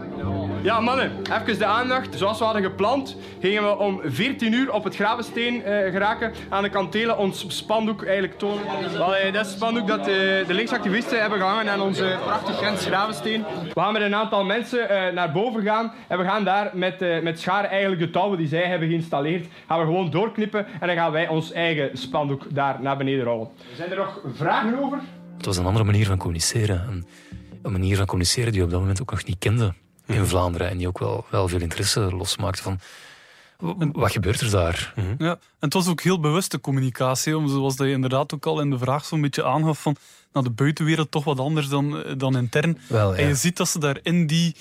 Ja, 0.61 0.79
mannen, 0.79 1.11
even 1.41 1.59
de 1.59 1.65
aandacht. 1.65 2.17
Zoals 2.17 2.37
we 2.37 2.43
hadden 2.43 2.63
gepland, 2.63 3.15
gingen 3.41 3.63
we 3.63 3.77
om 3.77 4.01
14 4.05 4.53
uur 4.53 4.73
op 4.73 4.83
het 4.83 4.95
Gravensteen 4.95 5.55
uh, 5.55 5.63
geraken. 5.63 6.33
Aan 6.49 6.63
de 6.63 6.69
kantelen 6.69 7.17
ons 7.17 7.45
spandoek 7.47 8.03
eigenlijk 8.03 8.37
tonen. 8.37 8.63
Dat 8.65 9.15
is 9.15 9.37
het 9.37 9.47
spandoek 9.47 9.87
dat 9.87 9.99
uh, 9.99 10.05
de 10.05 10.45
linksactivisten 10.47 11.21
hebben 11.21 11.39
gehangen 11.39 11.69
aan 11.69 11.81
onze 11.81 12.17
prachtig 12.23 12.59
Gens 12.59 12.85
Gravensteen. 12.85 13.45
We 13.73 13.81
gaan 13.81 13.93
met 13.93 14.01
een 14.01 14.15
aantal 14.15 14.43
mensen 14.43 15.13
naar 15.13 15.31
boven 15.31 15.63
gaan 15.63 15.93
en 16.07 16.17
we 16.17 16.23
gaan 16.23 16.43
daar 16.43 16.71
met, 16.73 17.23
met 17.23 17.39
scharen 17.39 17.69
eigenlijk 17.69 18.01
de 18.01 18.09
touwen 18.09 18.37
die 18.37 18.47
zij 18.47 18.63
hebben 18.63 18.87
geïnstalleerd, 18.87 19.47
gaan 19.67 19.79
we 19.79 19.85
gewoon 19.85 20.09
doorknippen 20.09 20.65
en 20.79 20.87
dan 20.87 20.95
gaan 20.95 21.11
wij 21.11 21.27
ons 21.27 21.51
eigen 21.51 21.97
spandoek 21.97 22.48
daar 22.49 22.81
naar 22.81 22.97
beneden 22.97 23.23
rollen. 23.23 23.47
Zijn 23.75 23.91
er 23.91 23.97
nog 23.97 24.21
vragen 24.33 24.83
over? 24.83 24.99
Het 25.37 25.45
was 25.45 25.57
een 25.57 25.65
andere 25.65 25.85
manier 25.85 26.05
van 26.05 26.17
communiceren. 26.17 26.87
Een, 26.89 27.05
een 27.61 27.71
manier 27.71 27.97
van 27.97 28.05
communiceren 28.05 28.51
die 28.51 28.59
we 28.59 28.65
op 28.65 28.71
dat 28.71 28.79
moment 28.79 29.01
ook 29.01 29.11
nog 29.11 29.25
niet 29.25 29.39
kenden 29.39 29.75
in 30.05 30.25
Vlaanderen. 30.25 30.69
En 30.69 30.77
die 30.77 30.87
ook 30.87 30.99
wel, 30.99 31.25
wel 31.29 31.47
veel 31.47 31.61
interesse 31.61 31.99
losmaakte 31.99 32.61
van... 32.63 32.79
Wat 33.91 34.11
gebeurt 34.11 34.41
er 34.41 34.51
daar? 34.51 34.93
Mm 34.95 35.03
-hmm. 35.03 35.15
Ja, 35.17 35.31
en 35.31 35.39
het 35.59 35.73
was 35.73 35.87
ook 35.87 36.01
heel 36.01 36.19
bewuste 36.19 36.61
communicatie, 36.61 37.47
zoals 37.47 37.75
dat 37.75 37.87
je 37.87 37.93
inderdaad 37.93 38.33
ook 38.33 38.45
al 38.45 38.61
in 38.61 38.69
de 38.69 38.77
vraag 38.77 39.05
zo'n 39.05 39.21
beetje 39.21 39.43
aangaf 39.43 39.81
van 39.81 39.95
nou, 40.33 40.45
de 40.45 40.51
buitenwereld 40.51 41.11
toch 41.11 41.23
wat 41.23 41.39
anders 41.39 41.67
dan, 41.67 42.03
dan 42.17 42.37
intern. 42.37 42.77
Wel, 42.87 43.13
ja. 43.13 43.19
En 43.21 43.27
je 43.27 43.35
ziet 43.35 43.57
dat 43.57 43.69
ze 43.69 43.79
daar 43.79 43.99
in 44.01 44.27
die 44.27 44.55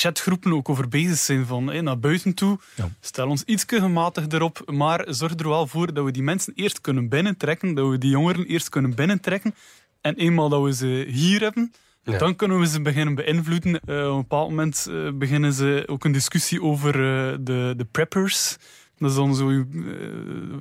chatgroepen 0.00 0.52
ook 0.52 0.68
over 0.68 0.88
bezig 0.88 1.18
zijn 1.18 1.46
van 1.46 1.66
hey, 1.66 1.80
naar 1.80 1.98
buiten 1.98 2.34
toe. 2.34 2.58
Ja. 2.74 2.88
Stel 3.00 3.28
ons 3.28 3.42
iets 3.44 3.64
gematigd 3.66 4.32
erop, 4.32 4.62
maar 4.66 5.04
zorg 5.08 5.34
er 5.34 5.48
wel 5.48 5.66
voor 5.66 5.92
dat 5.94 6.04
we 6.04 6.10
die 6.10 6.22
mensen 6.22 6.52
eerst 6.56 6.80
kunnen 6.80 7.08
binnentrekken, 7.08 7.74
dat 7.74 7.90
we 7.90 7.98
die 7.98 8.10
jongeren 8.10 8.46
eerst 8.46 8.68
kunnen 8.68 8.94
binnentrekken. 8.94 9.54
En 10.00 10.14
eenmaal 10.14 10.48
dat 10.48 10.62
we 10.62 10.74
ze 10.74 11.06
hier 11.08 11.40
hebben, 11.40 11.72
Ja. 12.02 12.18
dan 12.18 12.36
kunnen 12.36 12.58
we 12.58 12.66
ze 12.66 12.82
beginnen 12.82 13.14
beïnvloeden. 13.14 13.80
Uh, 13.86 14.06
op 14.06 14.12
een 14.12 14.16
bepaald 14.20 14.48
moment 14.48 14.86
uh, 14.90 15.10
beginnen 15.14 15.52
ze 15.52 15.82
ook 15.86 16.04
een 16.04 16.12
discussie 16.12 16.62
over 16.62 16.94
uh, 16.94 17.36
de, 17.40 17.74
de 17.76 17.84
preppers. 17.90 18.56
Dat 18.98 19.10
is 19.10 19.16
dan 19.16 19.34
zo 19.34 19.46
uw, 19.46 19.66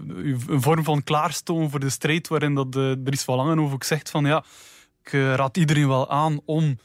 uw, 0.08 0.38
een 0.48 0.62
vorm 0.62 0.84
van 0.84 1.03
klaarstomen 1.03 1.70
voor 1.70 1.79
de 1.79 1.89
strijd, 1.89 2.27
waarin 2.27 2.53
dat 2.53 2.72
Dries 3.03 3.24
van 3.24 3.36
Langenhoven 3.36 3.74
ook 3.74 3.84
zegt 3.84 4.10
van 4.10 4.25
ja, 4.25 4.44
ik 5.03 5.12
raad 5.12 5.58
iedereen 5.58 5.88
wel 5.88 6.10
aan 6.10 6.39
om 6.46 6.77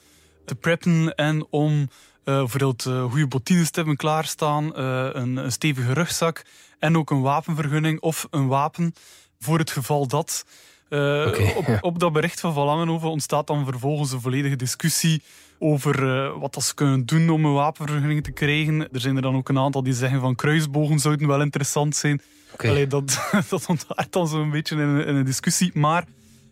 te 0.45 0.55
preppen 0.55 1.15
en 1.15 1.47
om 1.51 1.89
bijvoorbeeld 2.25 2.85
uh, 2.85 3.05
goede 3.05 3.27
bottines 3.27 3.71
te 3.71 3.79
hebben 3.79 3.97
klaarstaan, 3.97 4.65
uh, 4.65 5.09
een, 5.13 5.37
een, 5.37 5.53
stevige 5.53 5.93
rugzak 5.93 6.43
en 6.79 6.97
ook 6.97 7.11
een 7.11 7.21
wapenvergunning 7.21 8.01
of 8.01 8.27
een 8.31 8.47
wapen 8.47 8.95
voor 9.41 9.59
het 9.59 9.71
geval 9.71 10.07
dat. 10.07 10.45
Uh, 10.89 10.99
okay, 11.29 11.53
op, 11.53 11.67
ja. 11.67 11.79
op, 11.81 11.99
dat 11.99 12.13
bericht 12.13 12.41
van 12.41 12.53
Van 12.53 12.67
Langenhoven 12.67 13.09
ontstaat 13.09 13.47
dan 13.47 13.65
vervolgens 13.65 14.13
een 14.13 14.21
volledige 14.21 14.57
discussie 14.57 15.23
over 15.59 16.03
uh, 16.03 16.41
wat 16.41 16.55
dat 16.55 16.65
ze 16.65 16.75
kunnen 16.75 17.07
doen 17.07 17.31
om 17.31 17.45
een 17.45 17.53
wapenvergunning 17.53 18.25
te 18.25 18.31
krijgen. 18.31 18.81
Er 18.93 19.01
zijn 19.01 19.17
er 19.17 19.23
dan 19.23 19.37
ook 19.37 19.49
een 19.49 19.59
aantal 19.59 19.83
die 19.83 19.93
zeggen 19.93 20.21
van 20.21 20.35
kruisbogen 20.35 20.99
zouden 20.99 21.29
wel 21.29 21.41
interessant 21.41 21.97
zijn. 21.97 22.23
Okay. 22.53 22.71
Allee, 22.71 22.87
dat, 22.87 23.31
dat 23.49 23.67
ontstaat 23.67 24.07
dan 24.13 24.29
zo'n 24.29 24.51
beetje 24.51 24.77
in, 24.77 25.07
in, 25.07 25.15
een 25.15 25.25
discussie. 25.25 25.71
Maar 25.75 26.05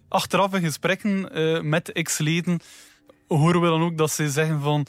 achteraf 0.08 0.54
in 0.54 0.62
gesprekken 0.62 1.38
uh, 1.38 1.60
met 1.60 1.92
ex-leden 1.92 2.60
horen 3.28 3.60
we 3.60 3.68
dan 3.68 3.82
ook 3.82 3.98
dat 3.98 4.10
ze 4.10 4.30
zeggen 4.30 4.60
van 4.60 4.86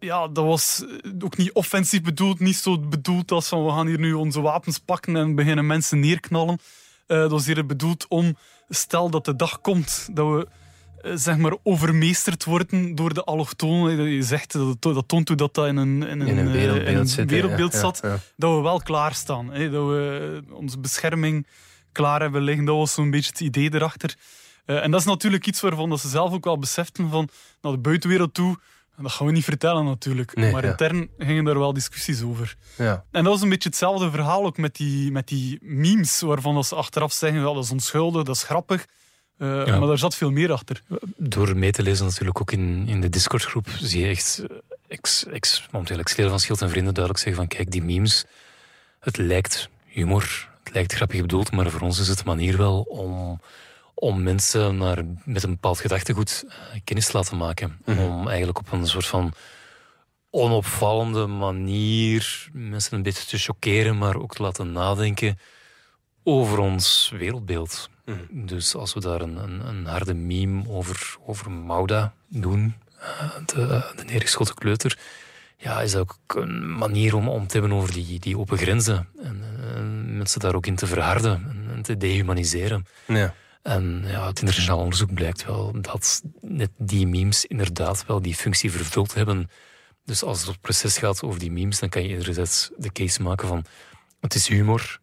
ja, 0.00 0.28
dat 0.28 0.44
was 0.44 0.84
ook 1.18 1.36
niet 1.36 1.52
offensief 1.52 2.02
bedoeld, 2.02 2.40
niet 2.40 2.56
zo 2.56 2.78
bedoeld 2.78 3.30
als 3.30 3.48
van 3.48 3.64
we 3.64 3.70
gaan 3.70 3.86
hier 3.86 3.98
nu 3.98 4.12
onze 4.12 4.40
wapens 4.40 4.78
pakken 4.78 5.16
en 5.16 5.34
beginnen 5.34 5.66
mensen 5.66 6.00
neerknallen. 6.00 6.58
Uh, 7.06 7.18
dat 7.18 7.30
was 7.30 7.46
hier 7.46 7.66
bedoeld 7.66 8.06
om, 8.08 8.36
stel 8.68 9.10
dat 9.10 9.24
de 9.24 9.36
dag 9.36 9.60
komt 9.60 10.08
dat 10.12 10.26
we 10.26 10.46
uh, 11.04 11.12
zeg 11.14 11.36
maar 11.36 11.56
overmeesterd 11.62 12.44
worden 12.44 12.94
door 12.94 13.14
de 13.14 13.24
allochtonen. 13.24 14.08
Je 14.08 14.22
zegt, 14.22 14.52
dat, 14.52 14.82
dat 14.82 15.08
toont 15.08 15.28
hoe 15.28 15.36
dat, 15.36 15.54
dat 15.54 15.66
in 15.66 15.76
een, 15.76 16.02
in 16.02 16.20
een, 16.20 16.26
in 16.26 16.38
een 16.38 16.52
wereldbeeld, 16.52 16.88
in 16.88 16.96
een 16.96 17.08
zit, 17.08 17.30
wereldbeeld 17.30 17.72
ja, 17.72 17.78
zat, 17.78 17.98
ja, 18.02 18.08
ja. 18.08 18.18
dat 18.36 18.56
we 18.56 18.60
wel 18.62 18.80
klaarstaan. 18.80 19.52
Hè, 19.52 19.70
dat 19.70 19.86
we 19.86 20.42
onze 20.50 20.78
bescherming 20.78 21.46
klaar 21.92 22.20
hebben 22.20 22.42
liggen. 22.42 22.64
Dat 22.64 22.76
was 22.76 22.94
zo'n 22.94 23.10
beetje 23.10 23.30
het 23.30 23.40
idee 23.40 23.74
erachter. 23.74 24.16
Uh, 24.66 24.84
en 24.84 24.90
dat 24.90 25.00
is 25.00 25.06
natuurlijk 25.06 25.46
iets 25.46 25.60
waarvan 25.60 25.90
dat 25.90 26.00
ze 26.00 26.08
zelf 26.08 26.32
ook 26.32 26.44
wel 26.44 26.58
beseften 26.58 27.10
van 27.10 27.28
naar 27.60 27.72
de 27.72 27.78
buitenwereld 27.78 28.34
toe. 28.34 28.58
En 29.00 29.06
dat 29.06 29.14
gaan 29.14 29.26
we 29.26 29.32
niet 29.32 29.44
vertellen 29.44 29.84
natuurlijk. 29.84 30.34
Nee, 30.34 30.52
maar 30.52 30.64
ja. 30.64 30.70
intern 30.70 31.08
gingen 31.18 31.44
daar 31.44 31.58
wel 31.58 31.72
discussies 31.72 32.22
over. 32.22 32.56
Ja. 32.76 33.04
En 33.10 33.24
dat 33.24 33.32
was 33.32 33.42
een 33.42 33.48
beetje 33.48 33.68
hetzelfde 33.68 34.10
verhaal 34.10 34.44
ook 34.44 34.56
met 34.56 34.76
die, 34.76 35.12
met 35.12 35.28
die 35.28 35.58
memes, 35.62 36.20
waarvan 36.20 36.54
dat 36.54 36.66
ze 36.66 36.74
achteraf 36.74 37.12
zeggen, 37.12 37.42
dat 37.42 37.64
is 37.64 37.70
onschuldig, 37.70 38.22
dat 38.22 38.36
is 38.36 38.42
grappig. 38.42 38.86
Uh, 39.38 39.66
Maar 39.66 39.86
daar 39.88 39.98
zat 39.98 40.14
veel 40.14 40.30
meer 40.30 40.52
achter. 40.52 40.82
Door 41.16 41.56
mee 41.56 41.72
te 41.72 41.82
lezen 41.82 42.06
natuurlijk 42.06 42.40
ook 42.40 42.52
in, 42.52 42.88
in 42.88 43.00
de 43.00 43.08
Discord-groep 43.08 43.68
zie 43.78 44.00
je 44.00 44.08
echt 44.08 44.42
ex, 44.88 45.26
ex, 45.26 45.68
momenteel 45.70 45.98
ex-leden 45.98 46.30
van 46.30 46.40
Schild 46.40 46.62
en 46.62 46.70
Vrienden 46.70 46.94
duidelijk 46.94 47.24
zeggen 47.24 47.42
van 47.42 47.56
kijk, 47.56 47.70
die 47.70 47.82
memes, 47.82 48.24
het 48.98 49.16
lijkt 49.16 49.68
humor, 49.86 50.48
het 50.64 50.74
lijkt 50.74 50.92
grappig 50.92 51.20
bedoeld, 51.20 51.52
maar 51.52 51.70
voor 51.70 51.80
ons 51.80 51.98
is 51.98 52.08
het 52.08 52.18
een 52.18 52.26
manier 52.26 52.56
wel 52.56 52.80
om, 52.80 53.40
om 53.94 54.22
mensen 54.22 54.76
naar, 54.76 55.04
met 55.24 55.42
een 55.42 55.50
bepaald 55.50 55.80
gedachtegoed 55.80 56.44
kennis 56.84 57.06
te 57.06 57.16
laten 57.16 57.36
maken. 57.36 57.78
Mhm. 57.84 57.98
Om 57.98 58.28
eigenlijk 58.28 58.58
op 58.58 58.72
een 58.72 58.86
soort 58.86 59.06
van 59.06 59.32
onopvallende 60.30 61.26
manier 61.26 62.48
mensen 62.52 62.96
een 62.96 63.02
beetje 63.02 63.26
te 63.26 63.38
choqueren, 63.38 63.98
maar 63.98 64.16
ook 64.16 64.34
te 64.34 64.42
laten 64.42 64.72
nadenken 64.72 65.38
over 66.22 66.58
ons 66.58 67.12
wereldbeeld. 67.16 67.90
Mhm. 68.04 68.46
Dus 68.46 68.74
als 68.74 68.94
we 68.94 69.00
daar 69.00 69.20
een, 69.20 69.36
een, 69.36 69.66
een, 69.66 69.86
harde 69.86 70.14
meme 70.14 70.68
over, 70.68 71.16
over 71.26 71.50
Mauda 71.50 72.14
doen, 72.28 72.74
eh, 72.98 73.36
de, 73.46 73.92
de 73.96 74.04
neergeschoten 74.04 74.54
kleuter, 74.54 74.98
ja, 75.56 75.80
is 75.80 75.92
dat 75.92 76.00
ook 76.00 76.34
een 76.36 76.76
manier 76.76 77.14
om, 77.14 77.28
om 77.28 77.46
te 77.46 77.58
hebben 77.58 77.76
over 77.76 77.92
die, 77.92 78.18
die 78.18 78.38
open 78.38 78.58
grenzen. 78.58 79.08
En, 79.22 79.42
en 79.74 80.16
mensen 80.16 80.40
daar 80.40 80.54
ook 80.54 80.66
in 80.66 80.74
te 80.74 80.86
verharden 80.86 81.46
en, 81.48 81.74
en 81.74 81.82
te 81.82 81.96
dehumaniseren. 81.96 82.86
Ja. 83.06 83.34
En 83.62 84.04
ja, 84.06 84.26
het 84.26 84.40
internationaal 84.40 84.78
onderzoek 84.78 85.14
blijkt 85.14 85.46
wel 85.46 85.80
dat 85.80 86.22
net 86.40 86.70
die 86.78 87.06
memes 87.06 87.44
inderdaad 87.44 88.06
wel 88.06 88.22
die 88.22 88.34
functie 88.34 88.70
vervuld 88.70 89.14
hebben 89.14 89.50
dus 90.10 90.22
als 90.22 90.46
het 90.46 90.60
proces 90.60 90.98
gaat 90.98 91.22
over 91.22 91.38
die 91.38 91.50
memes, 91.50 91.78
dan 91.78 91.88
kan 91.88 92.02
je 92.02 92.08
inderdaad 92.08 92.70
de 92.76 92.92
case 92.92 93.22
maken 93.22 93.48
van 93.48 93.64
het 94.20 94.34
is 94.34 94.48
humor. 94.48 95.00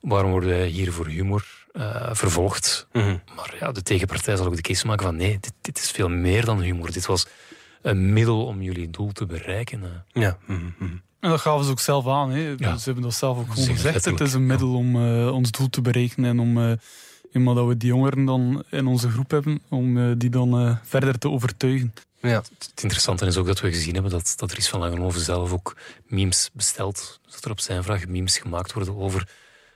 Waarom 0.00 0.30
worden 0.30 0.48
wij 0.48 0.66
hier 0.66 0.92
voor 0.92 1.06
humor 1.06 1.66
uh, 1.72 2.08
vervolgd? 2.12 2.86
Mhm. 2.92 3.16
Maar 3.36 3.56
ja, 3.60 3.72
de 3.72 3.82
tegenpartij 3.82 4.36
zal 4.36 4.46
ook 4.46 4.56
de 4.56 4.62
case 4.62 4.86
maken 4.86 5.06
van 5.06 5.16
nee, 5.16 5.38
dit, 5.40 5.52
dit, 5.60 5.78
is 5.78 5.90
veel 5.90 6.08
meer 6.08 6.44
dan 6.44 6.60
humor. 6.60 6.92
Dit 6.92 7.06
was 7.06 7.26
een 7.82 8.12
middel 8.12 8.46
om 8.46 8.62
jullie 8.62 8.90
doel 8.90 9.12
te 9.12 9.26
bereiken. 9.26 9.82
Uh. 9.82 10.22
Ja. 10.22 10.38
Mm 10.46 10.74
-hmm. 10.78 11.02
En 11.20 11.30
dat 11.30 11.40
gaven 11.40 11.64
ze 11.64 11.70
ook 11.70 11.80
zelf 11.80 12.06
aan. 12.06 12.30
Hè. 12.30 12.56
Ze 12.58 12.84
hebben 12.84 13.02
dat 13.02 13.14
zelf 13.14 13.38
ook 13.38 13.50
gewoon 13.50 13.68
gezegd. 13.68 14.04
Het 14.04 14.20
is 14.20 14.32
een 14.32 14.46
middel 14.46 14.74
om 14.74 14.96
uh, 14.96 15.32
ons 15.32 15.50
doel 15.50 15.68
te 15.68 15.80
bereiken 15.80 16.24
en 16.24 16.38
om 16.38 16.78
eenmaal 17.32 17.54
dat 17.54 17.66
we 17.66 17.76
die 17.76 17.88
jongeren 17.88 18.24
dan 18.24 18.64
in 18.70 18.86
onze 18.86 19.10
groep 19.10 19.30
hebben, 19.30 19.60
om 19.68 20.18
die 20.18 20.30
dan 20.30 20.78
verder 20.82 21.18
te 21.18 21.30
overtuigen. 21.30 21.92
Ja. 22.20 22.42
Het 22.58 22.82
interessante 22.82 23.26
is 23.26 23.36
ook 23.36 23.46
dat 23.46 23.60
we 23.60 23.72
gezien 23.72 23.94
hebben 23.94 24.12
dat, 24.12 24.34
dat 24.36 24.52
Ries 24.52 24.68
van 24.68 24.80
Langenhoven 24.80 25.20
zelf 25.20 25.52
ook 25.52 25.76
memes 26.06 26.50
bestelt. 26.52 27.20
Dat 27.30 27.44
er 27.44 27.50
op 27.50 27.60
zijn 27.60 27.82
vraag 27.82 28.06
memes 28.06 28.38
gemaakt 28.38 28.72
worden 28.72 28.96
over 28.96 29.28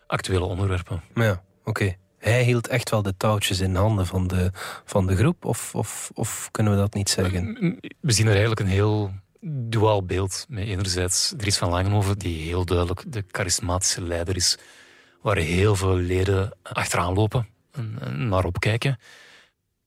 actuele 0.06 0.44
onderwerpen. 0.44 1.02
Ja, 1.14 1.42
oké. 1.64 1.97
Hij 2.18 2.44
hield 2.44 2.68
echt 2.68 2.90
wel 2.90 3.02
de 3.02 3.14
touwtjes 3.16 3.61
in 3.61 3.75
handen 3.75 4.06
van 4.06 4.26
de, 4.26 4.50
van 4.85 5.06
de 5.06 5.16
groep, 5.16 5.44
of, 5.44 5.75
of, 5.75 6.11
of 6.14 6.49
kunnen 6.50 6.73
we 6.73 6.78
dat 6.78 6.94
niet 6.94 7.11
zeggen? 7.11 7.54
We 8.00 8.12
zien 8.12 8.26
er 8.26 8.32
eigenlijk 8.32 8.61
een 8.61 8.66
heel 8.66 9.12
duaal 9.44 10.04
beeld. 10.04 10.47
Met 10.49 10.66
enerzijds 10.66 11.32
Dries 11.37 11.56
van 11.56 11.71
Langenhoven, 11.71 12.18
die 12.18 12.42
heel 12.42 12.64
duidelijk 12.64 13.12
de 13.12 13.25
charismatische 13.30 14.02
leider 14.02 14.37
is, 14.37 14.59
waar 15.23 15.37
heel 15.37 15.76
veel 15.76 15.97
leden 15.97 16.57
achteraan 16.62 17.14
lopen 17.14 17.49
en 17.73 18.29
naar 18.29 18.45
opkijken. 18.45 18.99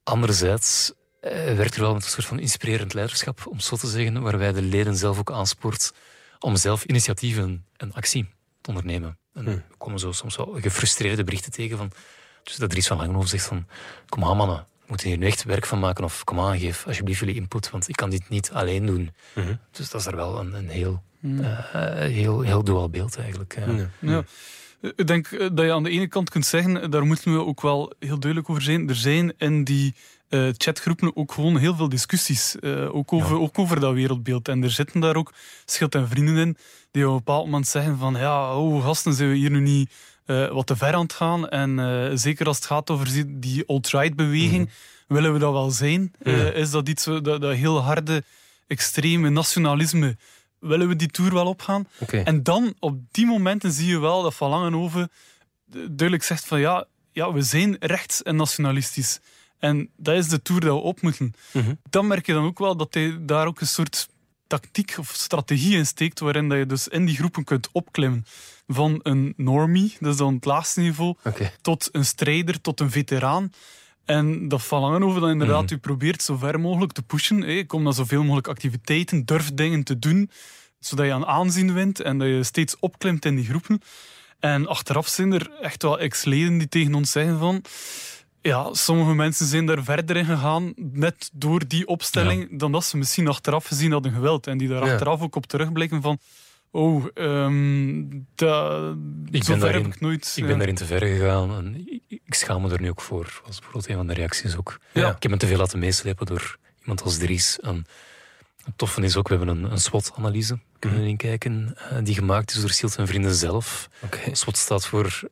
Anderzijds 0.04 0.94
uh, 1.22 1.32
werkt 1.32 1.76
er 1.76 1.82
wel 1.82 1.94
met 1.94 2.04
een 2.04 2.10
soort 2.10 2.26
van 2.26 2.40
inspirerend 2.40 2.94
leiderschap, 2.94 3.48
om 3.48 3.60
zo 3.60 3.76
te 3.76 3.88
zeggen, 3.88 4.22
waarbij 4.22 4.52
de 4.52 4.62
leden 4.62 4.96
zelf 4.96 5.20
ook 5.20 5.32
aanspoort 5.32 5.94
om 6.40 6.56
zelf 6.56 6.84
initiatieven 6.84 7.66
en 7.78 7.94
actie 7.94 8.30
te 8.62 8.70
ondernemen. 8.70 9.18
En 9.34 9.46
hmm. 9.46 9.54
we 9.54 9.76
komen 9.78 10.00
zo 10.00 10.12
soms 10.12 10.36
wel 10.36 10.58
gefrustreerde 10.62 11.24
berichten 11.24 11.52
tegen 11.52 11.78
van, 11.78 11.92
dus 12.44 12.56
dat 12.56 12.70
Dries 12.70 12.88
van 12.88 12.98
Langenhoven 12.98 13.30
zegt 13.30 13.46
van, 13.46 13.68
kom 14.10 14.24
aan 14.24 14.38
mannen, 14.38 14.58
we 14.58 14.86
moeten 14.88 15.08
hier 15.08 15.18
nu 15.18 15.26
echt 15.26 15.44
werk 15.44 15.66
van 15.66 15.80
maken, 15.80 16.04
of 16.04 16.24
kom 16.24 16.40
aan, 16.40 16.60
geef 16.60 16.88
alsjeblieft 16.88 17.20
jullie 17.20 17.36
input, 17.36 17.70
want 17.70 17.90
ik 17.90 17.96
kan 17.96 18.10
dit 18.10 18.30
niet 18.30 18.52
alleen 18.52 18.86
doen. 18.86 19.14
Hmm. 19.34 19.60
Dus 19.72 19.90
dat 19.90 20.02
is 20.02 20.08
er 20.08 20.16
wel 20.16 20.40
een, 20.40 20.54
een 20.54 20.70
heel, 20.70 21.04
mm. 21.20 21.40
uh, 21.40 21.48
heel, 21.96 22.42
heel 22.42 22.64
dual 22.64 22.90
beeld 22.90 23.18
eigenlijk. 23.18 23.56
Ja. 23.66 23.90
ja. 24.00 24.24
Ik 24.82 25.08
denk 25.08 25.30
dat 25.56 25.66
je 25.66 25.74
aan 25.74 25.84
de 25.84 25.90
ene 25.90 26.08
kant 26.08 26.30
kunt 26.30 26.46
zeggen, 26.46 26.92
daar 26.92 27.06
moeten 27.06 27.34
we 27.34 27.46
ook 27.46 27.62
wel 27.62 27.94
heel 28.00 28.20
duidelijk 28.20 28.50
over 28.50 28.64
zijn. 28.64 28.90
Er 28.90 28.96
zijn 28.96 29.34
in 29.38 29.64
die 29.64 29.96
uh, 30.30 30.50
chatgroepen 30.58 31.16
ook 31.16 31.32
gewoon 31.32 31.58
heel 31.58 31.76
veel 31.76 31.90
discussies. 31.90 32.56
Uh, 32.60 32.96
ook, 32.96 33.14
over, 33.14 33.40
ook 33.40 33.60
over 33.60 33.80
dat 33.80 33.94
wereldbeeld. 33.94 34.48
En 34.48 34.64
er 34.64 34.72
zitten 34.72 35.00
daar 35.00 35.16
ook 35.16 35.34
schild 35.66 35.96
en 35.96 36.08
vrienden 36.08 36.38
in 36.38 36.58
die 36.92 37.06
op 37.06 37.12
een 37.12 37.18
bepaald 37.18 37.46
moment 37.46 37.68
zeggen 37.68 37.98
van 37.98 38.16
ja, 38.16 38.58
oh 38.58 38.84
gasten, 38.84 39.14
zijn 39.14 39.30
we 39.30 39.36
hier 39.36 39.52
nu 39.52 39.60
niet 39.60 39.92
uh, 40.26 40.52
wat 40.52 40.68
te 40.68 40.76
ver 40.76 40.94
aan 40.94 41.02
het 41.02 41.14
gaan? 41.14 41.50
En 41.50 42.20
zeker 42.20 42.46
als 42.48 42.58
het 42.58 42.66
gaat 42.66 42.90
over 42.90 43.26
die 43.28 43.64
alt-right 43.68 44.16
beweging, 44.16 44.66
mhm. 44.66 45.14
willen 45.14 45.34
we 45.34 45.40
dat 45.40 45.52
wel 45.52 45.72
zijn? 45.72 46.14
is 46.54 46.72
dat 46.72 46.90
iets, 46.90 47.04
dat, 47.04 47.24
dat 47.24 47.54
heel 47.54 47.82
harde, 47.82 48.24
extreme 48.68 49.30
nationalisme, 49.30 50.18
willen 50.68 50.88
we 50.88 50.96
die 50.96 51.08
tour 51.08 51.34
wel 51.34 51.46
opgaan? 51.46 51.88
Okay. 52.00 52.24
En 52.24 52.44
dan, 52.44 52.74
op 52.80 53.00
die 53.12 53.26
momenten 53.26 53.72
zie 53.72 53.88
je 53.88 54.00
wel 54.00 54.22
dat 54.22 54.36
Van 54.36 54.50
Langenhoven 54.50 55.12
duidelijk 55.66 56.24
zegt 56.24 56.46
van 56.46 56.60
ja, 56.60 56.86
ja, 57.12 57.34
we 57.34 57.42
zijn 57.42 57.76
rechts 57.80 58.24
en 58.24 58.36
nationalistisch. 58.36 59.20
En 59.60 59.90
dat 59.98 60.16
is 60.16 60.28
de 60.28 60.42
tour 60.42 60.62
dat 60.62 60.74
we 60.74 60.82
op 60.82 61.02
moeten. 61.02 61.34
Mhm. 61.52 61.74
Dan 61.90 62.08
merk 62.08 62.26
je 62.26 62.34
dan 62.34 62.46
ook 62.46 62.60
wel 62.60 62.78
dat 62.78 62.94
hij 62.94 63.18
daar 63.20 63.48
ook 63.48 63.62
een 63.62 63.68
soort 63.68 64.08
tactiek 64.48 64.96
of 65.00 65.12
strategie 65.14 65.78
in 65.78 65.86
steekt, 65.86 66.20
waarin 66.20 66.50
dat 66.50 66.58
je 66.58 66.66
dus 66.66 66.88
in 66.88 67.06
die 67.06 67.16
groepen 67.16 67.44
kunt 67.44 67.70
opklimmen. 67.72 68.26
Van 68.68 69.00
een 69.04 69.34
normie, 69.38 69.96
dat 70.00 70.12
is 70.12 70.18
dan 70.18 70.34
het 70.34 70.46
laagste 70.46 70.80
niveau, 70.80 71.16
tot 71.62 71.90
een 71.92 72.06
strijder, 72.06 72.62
tot 72.62 72.80
een 72.80 72.92
veteraan. 72.92 73.52
En 74.06 74.48
dat 74.48 74.72
over 74.72 75.22
dat 75.22 75.30
inderdaad 75.30 75.70
mm. 75.70 75.76
u 75.76 75.80
probeert 75.80 76.22
zo 76.22 76.36
ver 76.36 76.60
mogelijk 76.60 76.92
te 76.92 77.02
pushen. 77.02 77.42
Hey, 77.42 77.66
kom 77.66 77.84
naar 77.84 77.94
zoveel 77.94 78.22
mogelijk 78.22 78.48
activiteiten, 78.48 79.26
durf 79.26 79.54
dingen 79.54 79.84
te 79.84 80.00
doen, 80.00 80.30
zodat 80.80 81.06
je 81.06 81.14
aan 81.14 81.26
aanzien 81.26 81.74
wint 81.74 82.00
en 82.00 82.18
dat 82.18 82.28
je 82.28 82.44
steeds 82.44 82.76
opklimt 82.80 83.26
in 83.26 83.36
die 83.36 83.46
groepen. 83.46 83.82
En 84.40 84.68
achteraf 84.68 85.08
zijn 85.08 85.32
er 85.32 85.52
echt 85.62 85.82
wel 85.82 86.00
ex-leden 86.00 86.58
die 86.58 86.70
tegen 86.70 86.96
ons 86.96 87.12
zeggen 87.12 87.40
van 87.40 87.64
ja, 88.42 88.74
sommige 88.74 89.14
mensen 89.14 89.46
zijn 89.46 89.66
daar 89.66 89.84
verder 89.84 90.16
in 90.16 90.26
gegaan, 90.26 90.74
net 90.76 91.30
door 91.34 91.68
die 91.68 91.88
opstelling, 91.88 92.60
dan 92.60 92.72
dat 92.72 92.86
ze 92.86 92.98
misschien 92.98 93.28
achteraf 93.28 93.66
gezien 93.66 93.92
hadden 93.92 94.12
geweld. 94.12 94.48
En 94.48 94.58
die 94.58 94.68
daar 94.68 94.82
achteraf 94.82 95.22
ook 95.22 95.36
op 95.36 95.46
terugblikken 95.46 96.02
van... 96.02 96.20
Oh, 96.72 97.06
um, 97.14 98.28
dat, 98.36 98.96
ik 99.32 99.46
ben 99.46 99.60
daarin, 99.60 99.84
heb 99.84 99.94
ik 99.94 100.00
nooit... 100.02 100.34
Ik 100.36 100.46
ben 100.46 100.58
daarin 100.58 100.76
te 100.76 100.86
ver 100.86 101.00
gegaan 101.00 101.56
en 101.56 101.88
ik, 101.88 102.22
ik 102.26 102.34
schaam 102.34 102.62
me 102.62 102.70
er 102.70 102.82
nu 102.82 102.90
ook 102.90 103.02
voor. 103.02 103.42
was 103.46 103.56
bijvoorbeeld 103.56 103.90
een 103.90 103.96
van 103.96 104.08
de 104.08 104.14
reacties 104.14 104.58
ook. 104.58 104.80
Ja. 104.92 105.16
Ik 105.16 105.24
heb 105.24 105.32
me 105.32 105.38
te 105.38 105.48
veel 105.48 105.58
laten 105.58 105.80
meeslepen 105.80 106.26
door 106.26 106.58
iemand 106.80 107.02
als 107.02 107.18
Dries. 107.18 107.60
En 107.60 107.86
het 108.64 108.78
toffe 108.78 109.02
is 109.02 109.16
ook, 109.18 109.28
we 109.28 109.36
hebben 109.36 109.58
een, 109.58 109.72
een 109.72 109.80
SWOT-analyse 109.80 110.60
kunnen 110.80 111.00
mm. 111.00 111.08
inkijken, 111.08 111.76
uh, 111.92 111.98
die 112.04 112.16
gemaakt 112.16 112.52
is 112.52 112.62
door 112.62 112.70
Sielt 112.70 112.96
en 112.96 113.08
Vrienden 113.08 113.36
zelf. 113.36 113.90
Okay. 114.04 114.34
SWOT 114.36 114.58
staat 114.58 114.86
voor 114.86 115.30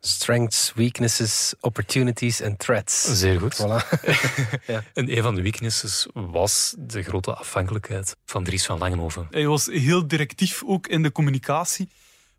Strengths, 0.00 0.72
weaknesses, 0.74 1.54
opportunities 1.60 2.40
en 2.40 2.56
threats. 2.56 3.18
Zeer 3.18 3.40
goed. 3.40 3.54
Voilà. 3.54 4.00
ja. 4.66 4.84
En 4.94 5.16
een 5.16 5.22
van 5.22 5.34
de 5.34 5.42
weaknesses 5.42 6.06
was 6.12 6.74
de 6.78 7.02
grote 7.02 7.34
afhankelijkheid 7.34 8.16
van 8.26 8.44
Dries 8.44 8.66
van 8.66 8.78
Langenhoven. 8.78 9.26
Hij 9.30 9.46
was 9.46 9.66
heel 9.66 10.06
directief 10.06 10.62
ook 10.66 10.86
in 10.86 11.02
de 11.02 11.12
communicatie. 11.12 11.88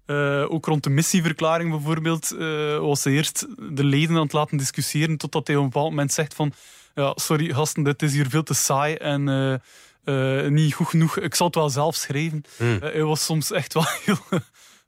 Uh, 0.05 0.51
ook 0.51 0.65
rond 0.65 0.83
de 0.83 0.89
missieverklaring 0.89 1.69
bijvoorbeeld 1.69 2.31
uh, 2.33 2.77
was 2.77 3.03
hij 3.03 3.13
eerst 3.13 3.45
de 3.57 3.83
leden 3.83 4.15
aan 4.15 4.21
het 4.21 4.33
laten 4.33 4.57
discussiëren 4.57 5.17
totdat 5.17 5.47
hij 5.47 5.55
op 5.55 5.63
een 5.63 5.69
bepaald 5.69 5.89
moment 5.89 6.13
zegt 6.13 6.33
van 6.33 6.53
ja, 6.95 7.13
sorry 7.15 7.53
gasten, 7.53 7.83
dit 7.83 8.01
is 8.01 8.13
hier 8.13 8.29
veel 8.29 8.43
te 8.43 8.53
saai 8.53 8.95
en 8.95 9.27
uh, 10.05 10.47
niet 10.47 10.73
goed 10.73 10.87
genoeg. 10.87 11.19
Ik 11.19 11.35
zal 11.35 11.45
het 11.45 11.55
wel 11.55 11.69
zelf 11.69 11.95
schrijven. 11.95 12.43
Hmm. 12.57 12.77
hij 12.81 13.03
was 13.03 13.25
soms 13.25 13.51
echt 13.51 13.73
wel 13.73 13.85
heel 14.05 14.19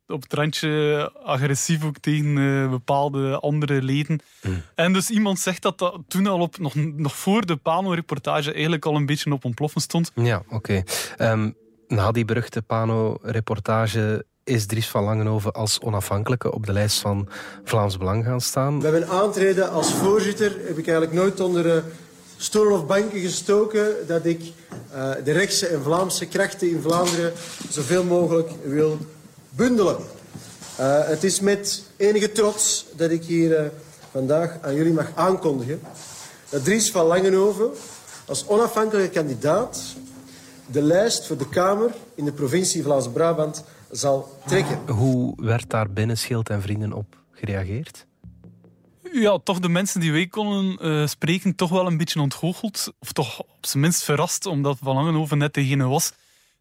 op 0.08 0.22
het 0.22 0.34
randje 0.34 1.12
agressief 1.24 1.84
ook 1.84 1.98
tegen 1.98 2.36
uh, 2.36 2.70
bepaalde 2.70 3.40
andere 3.40 3.82
leden. 3.82 4.20
Mm. 4.42 4.62
En 4.76 4.94
dus 4.94 5.10
iemand 5.10 5.40
zegt 5.40 5.62
dat 5.62 5.78
dat 5.78 6.00
toen 6.08 6.28
al 6.28 6.40
op, 6.40 6.58
nog, 6.58 6.76
nog 6.76 7.16
voor 7.16 7.46
de 7.46 7.56
Pano-reportage 7.56 8.54
eigenlijk 8.54 8.86
al 8.86 8.96
een 8.96 9.06
beetje 9.06 9.32
op 9.32 9.46
ontploffen 9.46 9.82
stond. 9.82 10.12
Ja, 10.16 10.38
oké. 10.38 10.56
Okay. 10.56 10.84
Ehm, 11.18 11.52
na 11.88 12.12
die 12.12 12.26
beruchte 12.26 12.62
Pano-reportage 12.62 14.26
is 14.44 14.66
Dries 14.66 14.88
van 14.88 15.04
Langenhoven 15.04 15.52
als 15.52 15.80
onafhankelijke 15.80 16.54
op 16.54 16.66
de 16.66 16.74
lijst 16.74 17.00
van 17.00 17.30
Vlaams 17.64 17.98
Belang 17.98 18.26
gaan 18.26 18.42
staan. 18.42 18.80
Bij 18.80 18.92
mijn 18.92 19.06
aantreden 19.06 19.72
als 19.72 19.94
voorzitter 19.94 20.50
heb 20.50 20.78
ik 20.78 20.88
eigenlijk 20.88 21.14
nooit 21.14 21.40
onder 21.40 21.64
de 21.64 21.84
stoelen 22.38 22.74
of 22.74 22.86
banken 22.86 23.20
gestoken 23.20 23.96
dat 24.08 24.26
ik 24.26 24.42
uh, 24.42 25.12
de 25.24 25.32
rechtse 25.32 25.68
en 25.68 25.82
Vlaamse 25.82 26.26
krachten 26.26 26.70
in 26.70 26.82
Vlaanderen 26.82 27.34
zoveel 27.70 28.04
mogelijk 28.04 28.50
wil 28.64 28.98
bundelen. 29.56 29.98
Uh, 30.80 31.08
het 31.08 31.24
is 31.24 31.40
met 31.40 31.84
enige 31.98 32.32
trots 32.32 32.86
dat 32.96 33.12
ik 33.12 33.24
hier 33.24 33.60
uh, 33.60 33.68
vandaag 34.12 34.58
aan 34.62 34.76
jullie 34.76 34.94
mag 34.94 35.12
aankondigen 35.16 35.82
dat 36.50 36.64
Dries 36.64 36.92
van 36.92 37.06
Langenhoven 37.06 37.70
als 38.26 38.48
onafhankelijke 38.48 39.14
kandidaat 39.14 39.96
de 40.66 40.82
lijst 40.82 41.28
voor 41.28 41.38
de 41.38 41.50
Kamer 41.50 41.94
in 42.16 42.26
de 42.26 42.32
provincie 42.32 42.84
Vlaams-Brabant 42.84 43.64
zal 43.92 44.38
trekken. 44.46 44.80
Hoe 44.88 45.34
werd 45.38 45.70
daar 45.70 45.90
binnen 45.90 46.18
Schild 46.18 46.50
en 46.50 46.62
Vrienden 46.62 46.94
op 46.94 47.18
gereageerd? 47.32 48.06
ja, 49.14 49.40
toch 49.44 49.60
de 49.60 49.70
mensen 49.70 50.00
die 50.00 50.12
wij 50.12 50.28
konden 50.28 50.78
uh, 50.82 51.08
spreken, 51.08 51.56
toch 51.56 51.70
wel 51.70 51.88
een 51.88 51.98
beetje 51.98 52.22
ontgoocheld. 52.22 52.94
Of 53.00 53.12
toch 53.12 53.40
op 53.40 53.48
zijn 53.62 53.84
minst 53.84 54.04
verrast, 54.04 54.46
omdat 54.46 54.78
Van 54.82 54.96
Langenhoven 54.96 55.38
net 55.38 55.54
degene 55.54 55.86
was 55.86 56.14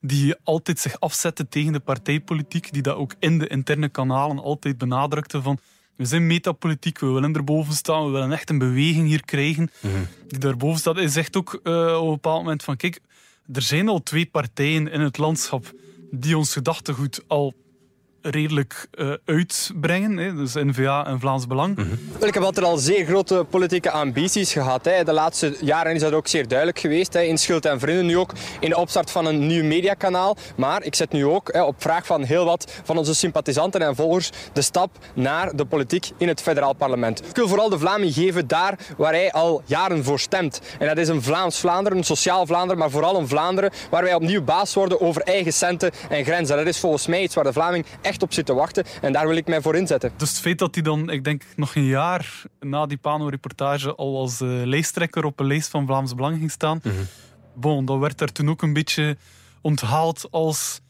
die 0.04 0.34
altijd 0.44 0.78
zich 0.78 1.00
afzette 1.00 1.48
tegen 1.48 1.72
de 1.72 1.80
partijpolitiek, 1.80 2.72
die 2.72 2.82
dat 2.82 2.96
ook 2.96 3.14
in 3.18 3.38
de 3.38 3.46
interne 3.46 3.88
kanalen 3.88 4.38
altijd 4.38 4.78
benadrukte 4.78 5.42
van 5.42 5.58
we 5.96 6.04
zijn 6.04 6.26
metapolitiek, 6.26 6.98
we 6.98 7.06
willen 7.06 7.34
erboven 7.34 7.74
staan, 7.74 8.04
we 8.04 8.10
willen 8.10 8.32
echt 8.32 8.50
een 8.50 8.58
beweging 8.58 9.06
hier 9.08 9.24
krijgen 9.24 9.70
mm 9.80 9.90
-hmm. 9.90 10.06
die 10.28 10.38
daarboven 10.38 10.78
staat. 10.78 10.96
Hij 10.96 11.08
zegt 11.08 11.36
ook 11.36 11.60
uh, 11.62 11.96
op 12.00 12.06
een 12.06 12.12
bepaald 12.12 12.38
moment 12.38 12.62
van 12.62 12.76
kijk, 12.76 13.00
er 13.52 13.62
zijn 13.62 13.88
al 13.88 14.02
twee 14.02 14.26
partijen 14.26 14.88
in 14.88 15.00
het 15.00 15.18
landschap 15.18 15.72
die 16.10 16.36
ons 16.38 16.52
gedachtegoed 16.52 17.22
al 17.26 17.54
redelijk 18.22 18.86
uh, 18.94 19.12
uitbrengen. 19.24 20.16
Hè. 20.16 20.34
Dus 20.34 20.54
N-VA 20.54 21.06
en 21.06 21.20
Vlaams 21.20 21.46
Belang. 21.46 21.76
Mm 21.76 21.84
-hmm. 21.84 22.26
Ik 22.26 22.34
heb 22.34 22.42
altijd 22.42 22.66
al 22.66 22.76
zeer 22.76 23.04
grote 23.06 23.46
politieke 23.50 23.90
ambities 23.90 24.52
gehad. 24.52 24.84
Hè. 24.84 25.04
De 25.04 25.12
laatste 25.12 25.56
jaren 25.60 25.94
is 25.94 26.00
dat 26.00 26.12
ook 26.12 26.26
zeer 26.28 26.48
duidelijk 26.48 26.78
geweest. 26.78 27.12
Hè. 27.12 27.20
In 27.20 27.38
Schuld 27.38 27.64
en 27.64 27.80
Vrienden, 27.80 28.06
nu 28.06 28.18
ook 28.18 28.32
in 28.60 28.68
de 28.68 28.76
opstart 28.76 29.10
van 29.10 29.26
een 29.26 29.46
nieuw 29.46 29.64
mediakanaal. 29.64 30.36
Maar 30.56 30.82
ik 30.82 30.94
zet 30.94 31.12
nu 31.12 31.26
ook 31.26 31.52
hè, 31.52 31.62
op 31.62 31.74
vraag 31.78 32.06
van 32.06 32.22
heel 32.22 32.44
wat 32.44 32.80
van 32.84 32.98
onze 32.98 33.14
sympathisanten 33.14 33.82
en 33.82 33.96
volgers 33.96 34.30
de 34.52 34.62
stap 34.62 34.90
naar 35.14 35.56
de 35.56 35.64
politiek 35.64 36.10
in 36.16 36.28
het 36.28 36.40
federaal 36.42 36.72
parlement. 36.72 37.28
Ik 37.28 37.36
wil 37.36 37.48
vooral 37.48 37.68
de 37.68 37.78
Vlaming 37.78 38.14
geven 38.14 38.46
daar 38.46 38.78
waar 38.96 39.12
hij 39.12 39.32
al 39.32 39.62
jaren 39.64 40.04
voor 40.04 40.20
stemt. 40.20 40.60
En 40.78 40.86
dat 40.86 40.98
is 40.98 41.08
een 41.08 41.22
Vlaams 41.22 41.58
Vlaanderen, 41.58 41.98
een 41.98 42.04
sociaal 42.04 42.46
Vlaanderen, 42.46 42.78
maar 42.78 42.90
vooral 42.90 43.18
een 43.18 43.28
Vlaanderen 43.28 43.70
waar 43.90 44.02
wij 44.02 44.14
opnieuw 44.14 44.42
baas 44.42 44.74
worden 44.74 45.00
over 45.00 45.22
eigen 45.22 45.52
centen 45.52 45.90
en 46.08 46.24
grenzen. 46.24 46.56
Dat 46.56 46.66
is 46.66 46.78
volgens 46.78 47.06
mij 47.06 47.22
iets 47.22 47.34
waar 47.34 47.44
de 47.44 47.52
Vlaming 47.52 47.86
echt 48.00 48.11
op 48.20 48.32
zit 48.32 48.46
te 48.46 48.54
wachten. 48.54 48.84
En 49.00 49.12
daar 49.12 49.26
wil 49.26 49.36
ik 49.36 49.46
mij 49.46 49.62
voor 49.62 49.76
inzetten. 49.76 50.12
Dus 50.16 50.28
het 50.28 50.38
feit 50.38 50.58
dat 50.58 50.74
hij 50.74 50.84
dan, 50.84 51.10
ik 51.10 51.24
denk, 51.24 51.42
nog 51.56 51.74
een 51.74 51.84
jaar 51.84 52.42
na 52.60 52.86
die 52.86 52.98
Pano-reportage 52.98 53.94
al 53.94 54.18
als 54.18 54.40
uh, 54.40 54.64
lijsttrekker 54.64 55.24
op 55.24 55.40
een 55.40 55.46
lijst 55.46 55.68
van 55.68 55.86
Vlaams 55.86 56.14
Belang 56.14 56.38
ging 56.38 56.50
staan. 56.50 56.80
Mm 56.82 56.92
-hmm. 56.92 57.06
Bon, 57.54 57.84
dat 57.84 57.98
werd 57.98 58.18
daar 58.18 58.32
toen 58.32 58.50
ook 58.50 58.62
een 58.62 58.72
beetje 58.72 59.16
onthaald 59.60 60.28
als 60.30 60.80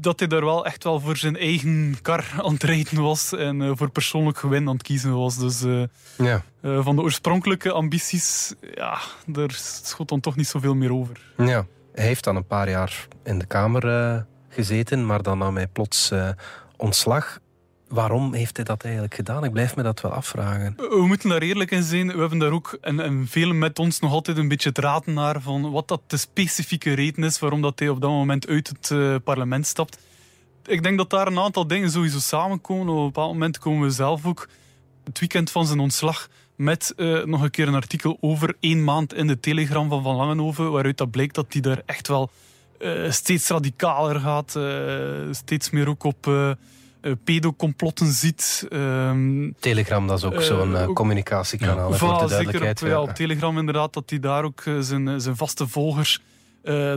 dat 0.00 0.18
hij 0.18 0.28
daar 0.28 0.44
wel 0.44 0.66
echt 0.66 0.84
wel 0.84 1.00
voor 1.00 1.16
zijn 1.16 1.36
eigen 1.36 1.96
kar 2.02 2.24
aan 2.42 2.52
het 2.52 2.62
rijden 2.62 3.02
was 3.02 3.32
en 3.32 3.60
uh, 3.60 3.70
voor 3.74 3.90
persoonlijk 3.90 4.38
gewin 4.38 4.68
aan 4.68 4.74
het 4.74 4.82
kiezen 4.82 5.16
was. 5.16 5.38
Dus 5.38 5.62
uh, 5.62 5.82
ja. 6.18 6.42
uh, 6.62 6.84
van 6.84 6.96
de 6.96 7.02
oorspronkelijke 7.02 7.72
ambities, 7.72 8.54
ja, 8.74 8.98
daar 9.26 9.50
schot 9.82 10.08
dan 10.08 10.20
toch 10.20 10.36
niet 10.36 10.48
zoveel 10.48 10.74
meer 10.74 10.92
over. 10.92 11.20
Ja, 11.36 11.66
hij 11.94 12.04
heeft 12.04 12.24
dan 12.24 12.36
een 12.36 12.46
paar 12.46 12.70
jaar 12.70 13.06
in 13.24 13.38
de 13.38 13.46
Kamer 13.46 14.26
gezeten, 14.48 15.06
maar 15.06 15.22
dan 15.22 15.38
nam 15.38 15.56
hij 15.56 15.66
plots 15.66 16.12
ontslag. 16.76 17.38
Waarom 17.88 18.34
heeft 18.34 18.56
hij 18.56 18.64
dat 18.64 18.82
eigenlijk 18.84 19.14
gedaan? 19.14 19.44
Ik 19.44 19.52
blijf 19.52 19.76
me 19.76 19.82
dat 19.82 20.00
wel 20.00 20.12
afvragen. 20.12 20.74
We 20.76 21.04
moeten 21.06 21.28
daar 21.28 21.42
eerlijk 21.42 21.70
in 21.70 21.82
zijn. 21.82 22.06
We 22.06 22.18
hebben 22.18 22.38
daar 22.38 22.50
ook, 22.50 22.78
en, 22.80 23.00
en 23.00 23.26
velen 23.28 23.58
met 23.58 23.78
ons, 23.78 24.00
nog 24.00 24.12
altijd 24.12 24.36
een 24.36 24.48
beetje 24.48 24.68
het 24.68 24.78
raden 24.78 25.14
naar 25.14 25.40
van 25.40 25.70
wat 25.70 25.88
dat 25.88 26.00
de 26.06 26.16
specifieke 26.16 26.92
reden 26.92 27.24
is 27.24 27.38
waarom 27.38 27.62
dat 27.62 27.78
hij 27.78 27.88
op 27.88 28.00
dat 28.00 28.10
moment 28.10 28.46
uit 28.46 28.68
het 28.68 28.90
uh, 28.90 29.16
parlement 29.24 29.66
stapt. 29.66 29.98
Ik 30.66 30.82
denk 30.82 30.98
dat 30.98 31.10
daar 31.10 31.26
een 31.26 31.38
aantal 31.38 31.66
dingen 31.66 31.90
sowieso 31.90 32.18
samenkomen. 32.18 32.94
Op 32.94 32.98
een 32.98 33.06
bepaald 33.06 33.32
moment 33.32 33.58
komen 33.58 33.86
we 33.86 33.94
zelf 33.94 34.26
ook 34.26 34.48
het 35.04 35.18
weekend 35.18 35.50
van 35.50 35.66
zijn 35.66 35.78
ontslag 35.78 36.28
met 36.56 36.92
uh, 36.96 37.24
nog 37.24 37.42
een 37.42 37.50
keer 37.50 37.68
een 37.68 37.74
artikel 37.74 38.16
over 38.20 38.56
één 38.60 38.84
maand 38.84 39.14
in 39.14 39.26
de 39.26 39.40
Telegram 39.40 39.88
van 39.88 40.02
Van 40.02 40.16
Langenhoven, 40.16 40.72
waaruit 40.72 40.98
dat 40.98 41.10
blijkt 41.10 41.34
dat 41.34 41.52
hij 41.52 41.60
daar 41.60 41.82
echt 41.86 42.08
wel 42.08 42.30
uh, 42.78 43.10
steeds 43.10 43.48
radicaler 43.48 44.20
gaat, 44.20 44.58
steeds 45.30 45.70
meer 45.70 45.88
ook 45.88 46.04
op 46.04 46.26
uh, 46.26 47.12
pedocomplotten 47.24 48.12
ziet. 48.12 48.66
Um, 48.72 49.54
Telegram, 49.60 50.06
dat 50.06 50.18
is 50.18 50.24
ook 50.24 50.42
zo'n 50.42 50.92
communicatiekanaal. 50.94 51.90
Ja. 51.90 51.96
voor 51.96 52.18
de 52.18 52.28
zeker 52.28 52.70
op, 52.70 52.78
ja, 52.78 53.00
op 53.00 53.10
Telegram 53.10 53.58
inderdaad, 53.58 53.92
dat 53.92 54.10
hij 54.10 54.20
daar 54.20 54.44
ook 54.44 54.62
zijn, 54.80 55.20
zijn 55.20 55.36
vaste 55.36 55.68
volgers 55.68 56.20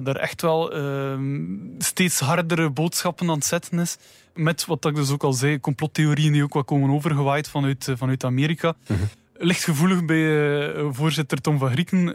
daar 0.04 0.16
echt 0.16 0.42
wel 0.42 0.74
ehm, 0.74 1.46
steeds 1.78 2.20
hardere 2.20 2.70
boodschappen 2.70 3.30
aan 3.30 3.36
het 3.36 3.46
zetten 3.46 3.80
is. 3.80 3.98
Met 4.34 4.66
wat 4.66 4.86
ik 4.86 4.96
dus 4.96 5.12
ook 5.12 5.24
al 5.24 5.34
zei, 5.34 5.60
complottheorieën 5.60 6.32
die 6.32 6.44
ook 6.44 6.54
wat 6.54 6.66
komen 6.66 6.90
overgewaaid 6.90 7.50
vanuit, 7.50 7.92
vanuit 7.96 8.24
Amerika. 8.24 8.76
Mm 8.88 8.96
-hmm. 8.96 9.10
Licht 9.34 9.64
gevoelig 9.64 10.06
bij 10.06 10.72
voorzitter 10.92 11.42
Tom 11.42 11.58
van 11.58 11.72
Grieken 11.72 12.06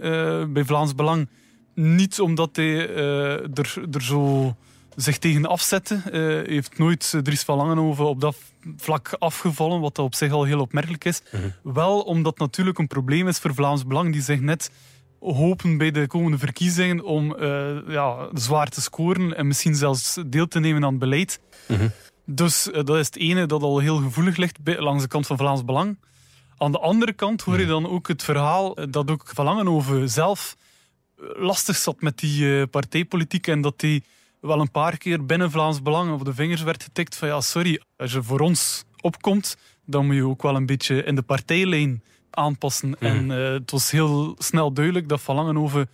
bij 0.53 0.64
Vlaams 0.64 0.94
Belang. 0.94 1.29
Niet 1.74 2.20
omdat 2.20 2.56
hij 2.56 2.94
er, 2.94 3.84
er 3.92 4.02
zo 4.02 4.54
zich 4.96 5.18
tegen 5.18 5.46
afzetten. 5.46 6.02
Uh, 6.06 6.46
heeft 6.46 6.78
nooit 6.78 7.14
Dries 7.22 7.42
van 7.42 7.56
Langenhoven 7.56 8.06
op 8.06 8.20
dat 8.20 8.37
vlak 8.76 9.16
afgevallen, 9.18 9.80
wat 9.80 9.98
op 9.98 10.14
zich 10.14 10.32
al 10.32 10.44
heel 10.44 10.60
opmerkelijk 10.60 11.04
is. 11.04 11.22
Mm 11.32 11.40
-hmm. 11.40 11.72
Wel 11.74 12.00
omdat 12.00 12.38
natuurlijk 12.38 12.78
een 12.78 12.87
probleem 12.87 13.28
is 13.28 13.38
voor 13.38 13.54
Vlaams 13.54 13.87
Belang, 13.87 14.12
die 14.12 14.22
zich 14.22 14.40
net 14.40 14.70
hopen 15.20 15.78
bij 15.78 15.90
de 15.90 16.06
komende 16.06 16.38
verkiezingen 16.38 17.04
om 17.04 17.37
uh, 17.38 17.76
ja, 17.88 18.28
zwaar 18.32 18.68
te 18.68 18.80
scoren 18.80 19.37
en 19.37 19.46
misschien 19.46 19.74
zelfs 19.74 20.18
deel 20.26 20.48
te 20.48 20.60
nemen 20.60 20.84
aan 20.84 20.90
het 20.90 20.98
beleid. 20.98 21.40
Mm 21.68 21.76
-hmm. 21.76 21.90
Dus 22.26 22.68
uh, 22.68 22.74
dat 22.74 22.96
is 22.96 23.06
het 23.06 23.16
ene 23.16 23.46
dat 23.46 23.62
al 23.62 23.78
heel 23.78 23.96
gevoelig 23.96 24.37
ligt 24.37 24.58
langs 24.64 25.02
de 25.02 25.08
kant 25.08 25.26
van 25.26 25.37
Vlaams 25.37 25.64
Belang. 25.64 25.98
Aan 26.58 26.72
de 26.72 26.78
andere 26.78 27.12
kant 27.12 27.42
hoor 27.42 27.60
je 27.60 27.66
dan 27.66 27.88
ook 27.88 28.08
het 28.08 28.22
verhaal 28.22 28.74
dat 28.90 29.10
ook 29.10 29.30
Van 29.34 29.44
Langenhoven 29.44 30.10
zelf 30.10 30.56
lastig 31.37 31.76
zat 31.76 32.00
met 32.00 32.18
die 32.18 32.66
partijpolitiek 32.66 33.46
en 33.46 33.60
dat 33.60 33.80
hij 33.80 34.02
wel 34.40 34.60
een 34.60 34.70
paar 34.70 34.96
keer 34.98 35.26
binnen 35.26 35.50
Vlaams 35.50 35.82
Belang 35.82 36.12
op 36.12 36.24
de 36.24 36.34
vingers 36.34 36.62
werd 36.62 36.82
getikt 36.82 37.16
van 37.16 37.28
ja, 37.28 37.40
sorry, 37.40 37.80
als 37.96 38.12
je 38.12 38.22
voor 38.22 38.40
ons 38.40 38.84
opkomt, 39.00 39.56
dan 39.84 40.06
moet 40.06 40.14
je 40.14 40.26
ook 40.26 40.42
wel 40.42 40.56
een 40.56 40.66
beetje 40.66 41.02
in 41.02 41.14
de 41.14 41.22
partijlijn 41.22 42.02
aanpassen. 42.30 42.88
Mm. 42.88 42.94
En 42.98 43.30
uh, 43.30 43.52
het 43.52 43.70
was 43.70 43.90
heel 43.90 44.34
snel 44.38 44.72
duidelijk 44.72 45.08
dat 45.08 45.20
Van 45.20 45.34
Langenhoven 45.34 45.88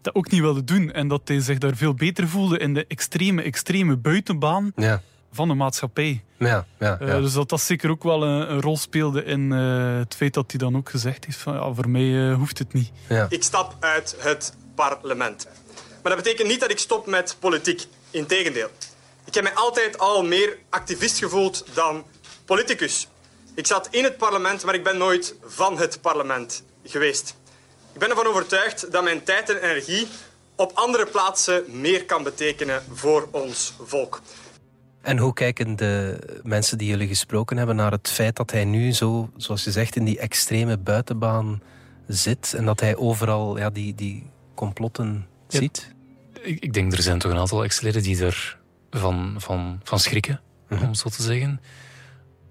dat 0.00 0.14
ook 0.14 0.30
niet 0.30 0.40
wilde 0.40 0.64
doen 0.64 0.92
en 0.92 1.08
dat 1.08 1.28
hij 1.28 1.40
zich 1.40 1.58
daar 1.58 1.76
veel 1.76 1.94
beter 1.94 2.28
voelde 2.28 2.58
in 2.58 2.74
de 2.74 2.86
extreme, 2.86 3.42
extreme 3.42 3.96
buitenbaan 3.96 4.72
ja. 4.76 5.02
Van 5.32 5.48
de 5.48 5.54
maatschappij. 5.54 6.24
Ja, 6.38 6.66
ja, 6.78 6.96
ja. 7.00 7.06
Uh, 7.06 7.16
dus 7.16 7.32
dat 7.32 7.48
dat 7.48 7.60
zeker 7.60 7.90
ook 7.90 8.02
wel 8.02 8.22
een, 8.22 8.50
een 8.50 8.60
rol 8.60 8.76
speelde 8.76 9.24
in 9.24 9.50
uh, 9.50 9.98
het 9.98 10.14
feit 10.14 10.34
dat 10.34 10.44
hij 10.50 10.58
dan 10.58 10.76
ook 10.76 10.90
gezegd 10.90 11.24
heeft 11.24 11.38
van 11.38 11.54
ja, 11.54 11.72
voor 11.72 11.88
mij 11.88 12.32
hoeft 12.32 12.58
het 12.58 12.72
niet. 12.72 12.90
Ik 13.28 13.42
stap 13.42 13.76
uit 13.80 14.16
het 14.18 14.54
parlement. 14.74 15.46
Maar 16.02 16.12
dat 16.16 16.24
betekent 16.24 16.48
niet 16.48 16.60
dat 16.60 16.70
ik 16.70 16.78
stop 16.78 17.06
met 17.06 17.36
politiek. 17.38 17.86
Integendeel. 18.10 18.68
Ik 19.24 19.34
heb 19.34 19.42
mij 19.42 19.54
altijd 19.54 19.98
al 19.98 20.24
meer 20.24 20.58
activist 20.68 21.18
gevoeld 21.18 21.64
dan 21.74 22.04
politicus. 22.44 23.08
Ik 23.54 23.66
zat 23.66 23.88
in 23.90 24.04
het 24.04 24.16
parlement, 24.16 24.64
maar 24.64 24.74
ik 24.74 24.84
ben 24.84 24.98
nooit 24.98 25.34
van 25.44 25.78
het 25.78 26.00
parlement 26.00 26.62
geweest. 26.84 27.34
Ik 27.92 28.00
ben 28.00 28.10
ervan 28.10 28.26
overtuigd 28.26 28.92
dat 28.92 29.02
mijn 29.02 29.24
tijd 29.24 29.50
en 29.50 29.62
energie 29.62 30.08
op 30.56 30.70
andere 30.74 31.06
plaatsen 31.06 31.64
meer 31.68 32.04
kan 32.04 32.22
betekenen 32.22 32.84
voor 32.92 33.28
ons 33.30 33.72
volk. 33.82 34.20
En 35.08 35.18
hoe 35.18 35.32
kijken 35.32 35.76
de 35.76 36.18
mensen 36.42 36.78
die 36.78 36.88
jullie 36.88 37.08
gesproken 37.08 37.56
hebben 37.56 37.76
naar 37.76 37.90
het 37.90 38.08
feit 38.08 38.36
dat 38.36 38.50
hij 38.50 38.64
nu 38.64 38.92
zo, 38.92 39.30
zoals 39.36 39.64
je 39.64 39.70
zegt, 39.70 39.96
in 39.96 40.04
die 40.04 40.18
extreme 40.18 40.78
buitenbaan 40.78 41.62
zit 42.06 42.54
en 42.54 42.64
dat 42.64 42.80
hij 42.80 42.96
overal 42.96 43.58
ja, 43.58 43.70
die, 43.70 43.94
die 43.94 44.30
complotten 44.54 45.26
ja, 45.48 45.58
ziet? 45.58 45.94
Ik, 46.42 46.60
ik, 46.60 46.72
denk 46.72 46.92
er 46.92 47.02
zijn 47.02 47.18
toch 47.18 47.32
een 47.32 47.38
aantal 47.38 47.64
ex-leden 47.64 48.02
die 48.02 48.24
er 48.24 48.58
van, 48.90 49.34
van, 49.38 49.80
van 49.82 49.98
schrikken, 49.98 50.40
mm-hmm. 50.68 50.86
om 50.86 50.94
zo 50.94 51.08
te 51.08 51.22
zeggen. 51.22 51.60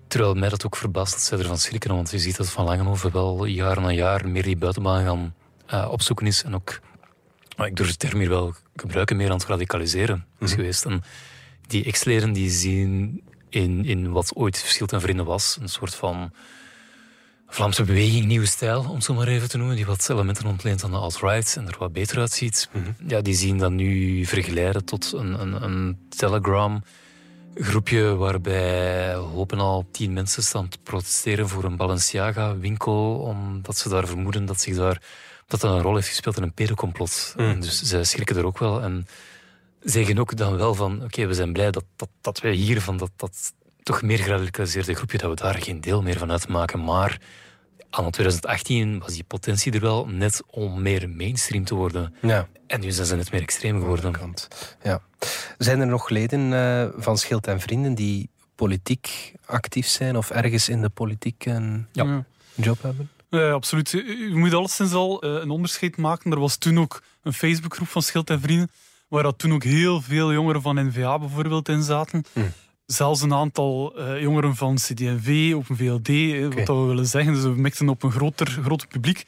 Terwijl 0.08 0.34
mij 0.34 0.50
dat 0.50 0.65
ook 0.65 0.76
verbaast 0.76 1.13
dat 1.13 1.22
zij 1.22 1.38
ervan 1.38 1.58
schrikken, 1.58 1.96
want 1.96 2.12
je 2.12 2.20
ziet 2.20 2.38
dat 2.38 2.50
Van 2.50 2.65
Langenhoven 2.65 3.12
wel 3.12 3.46
jaar 3.46 3.82
na 3.82 3.91
jaar 3.91 4.28
meer 4.28 4.43
die 4.43 4.58
buitenbaan 4.58 5.04
gaan 5.04 5.36
uh, 5.74 5.88
opzoeken 5.91 6.28
is 6.28 6.43
en 6.43 6.56
ook, 6.56 6.80
ik 7.58 7.76
durf 7.76 7.89
de 7.89 7.98
term 7.98 8.20
hier 8.20 8.30
wel 8.30 8.54
gebruiken, 8.76 9.15
meer 9.15 9.30
aan 9.30 9.38
het 9.38 9.48
radicaliseren 9.48 10.15
is 10.15 10.39
mm-hmm. 10.39 10.56
geweest. 10.56 10.86
En 10.86 11.04
die 11.67 11.86
ex-leden 11.86 12.34
die 12.34 12.49
zien 12.49 13.21
in, 13.49 13.86
in 13.86 14.12
wat 14.12 14.36
ooit 14.36 14.58
Verschilt 14.58 14.93
en 14.93 15.01
Vrienden 15.01 15.25
was, 15.25 15.58
een 15.62 15.69
soort 15.69 15.95
van 15.95 16.32
Vlaamse 17.47 17.84
beweging, 17.84 18.25
nieuwe 18.25 18.45
stijl, 18.45 18.80
om 18.80 18.95
het 18.95 19.03
zo 19.03 19.13
maar 19.13 19.27
even 19.27 19.49
te 19.49 19.58
noemen, 19.58 19.75
die 19.75 19.86
wat 19.86 20.10
elementen 20.10 20.45
ontleent 20.45 20.84
aan 20.84 20.91
de 20.91 20.97
alt-right 20.97 21.56
en 21.58 21.67
er 21.67 21.75
wat 21.80 21.93
beter 21.93 22.19
uitziet. 22.19 22.69
Mm 22.73 22.84
-hmm. 22.84 23.08
Ja, 23.08 23.21
die 23.21 23.36
zien 23.36 23.58
dat 23.58 23.71
nu 23.71 24.25
vergeleiden 24.25 24.86
tot 24.86 25.13
een, 25.13 25.41
een, 25.41 25.63
een 25.63 25.97
Telegram 26.10 26.84
groepje 27.56 28.15
waarbij 28.15 29.13
hopen 29.13 29.60
al 29.60 29.86
tien 29.91 30.13
mensen 30.13 30.43
staan 30.43 30.67
te 30.67 30.77
protesteren 30.84 31.49
voor 31.49 31.63
een 31.63 31.77
Balenciaga 31.77 32.58
winkel, 32.58 33.19
omdat 33.19 33.77
ze 33.77 33.89
daar 33.89 34.08
vermoeden 34.08 34.45
dat 34.45 34.62
zich 34.62 34.75
daar 34.75 35.01
dat 35.47 35.62
dat 35.62 35.71
een 35.71 35.82
rol 35.82 35.95
heeft 35.95 36.08
gespeeld 36.08 36.38
in 36.38 36.43
een 36.43 36.53
pedoncomplot. 36.53 37.34
Mm. 37.38 37.60
Dus 37.60 37.82
zij 37.82 38.03
schrikken 38.03 38.38
er 38.38 38.45
ook 38.45 38.60
wel 38.60 38.82
en 38.82 39.08
zeggen 39.89 40.17
ook 40.17 40.36
dan 40.36 40.58
wel 40.58 40.73
van 40.73 40.95
oké, 40.95 41.04
okay, 41.04 41.28
we 41.28 41.34
zijn 41.34 41.54
blij 41.54 41.71
dat, 41.71 41.86
dat, 41.95 42.10
dat 42.21 42.39
wij 42.39 42.54
hier 42.54 42.82
van 42.82 42.97
dat, 42.97 43.12
dat 43.15 43.54
toch 43.84 44.02
meer 44.02 44.17
geradicaliseerde 44.17 44.93
groepje, 44.93 45.17
dat 45.17 45.30
we 45.30 45.36
daar 45.36 45.62
geen 45.62 45.82
deel 45.82 46.02
meer 46.02 46.17
van 46.17 46.32
uitmaken. 46.32 46.84
Maar 46.84 47.21
aan 47.89 48.12
2018 48.12 49.00
was 49.00 49.13
die 49.13 49.23
potentie 49.23 49.71
er 49.71 49.80
wel 49.80 50.06
net 50.06 50.43
om 50.50 50.82
meer 50.82 51.10
mainstream 51.10 51.63
te 51.63 51.76
worden. 51.76 52.15
Ja. 52.21 52.47
En 52.67 52.80
nu 52.80 52.91
zijn 52.91 53.08
ze 53.08 53.15
net 53.15 53.32
meer 53.32 53.41
extreem 53.41 53.80
geworden. 53.80 54.13
Ja. 54.84 55.02
Zijn 55.58 55.80
er 55.80 55.88
nog 55.88 56.10
leden 56.10 56.52
uh, 56.52 56.88
van 56.97 57.17
Schild 57.17 57.47
en 57.47 57.60
Vrienden 57.60 57.95
die 57.95 58.30
politiek 58.56 59.34
actief 59.45 59.88
zijn 59.88 60.17
of 60.17 60.30
ergens 60.30 60.69
in 60.69 60.82
de 60.82 60.89
politiek? 60.89 61.45
En... 61.45 61.88
Ja. 61.91 62.26
job 62.56 62.82
hebben? 62.82 63.10
Ja, 63.30 63.52
absoluut. 63.52 63.89
Je 63.89 64.32
moet 64.34 64.54
alleszins 64.54 64.93
al 64.93 65.26
uh, 65.26 65.41
een 65.41 65.50
onderscheid 65.50 65.97
maken. 65.97 66.32
Er 66.32 66.39
was 66.39 66.58
toen 66.58 66.80
ook 66.80 67.02
een 67.23 67.34
Facebookgroep 67.34 67.88
van 67.88 68.02
Schild 68.02 68.30
en 68.30 68.41
Vrienden, 68.41 68.71
waar 69.08 69.24
dat 69.24 69.38
toen 69.38 69.54
ook 69.54 69.63
heel 69.63 70.02
veel 70.02 70.34
jongeren 70.34 70.62
van 70.62 70.88
NVA 70.88 71.20
bijvoorbeeld 71.20 71.70
in 71.70 71.84
zaten. 71.84 72.24
Hm. 72.34 72.39
Zelfs 72.86 73.22
een 73.22 73.34
aantal 73.34 74.00
uh, 74.00 74.22
jongeren 74.22 74.56
van 74.56 74.76
CD&V, 74.76 75.52
Open 75.56 75.78
VLD, 75.78 76.10
okay. 76.10 76.50
wat 76.50 76.65
dat 76.65 76.78
we 76.78 76.86
willen 76.86 77.06
zeggen. 77.06 77.34
Dus 77.34 77.43
we 77.43 77.50
mikten 77.50 77.89
op 77.89 78.04
een 78.04 78.12
groter, 78.12 78.48
groter 78.48 78.88
publiek. 78.88 79.26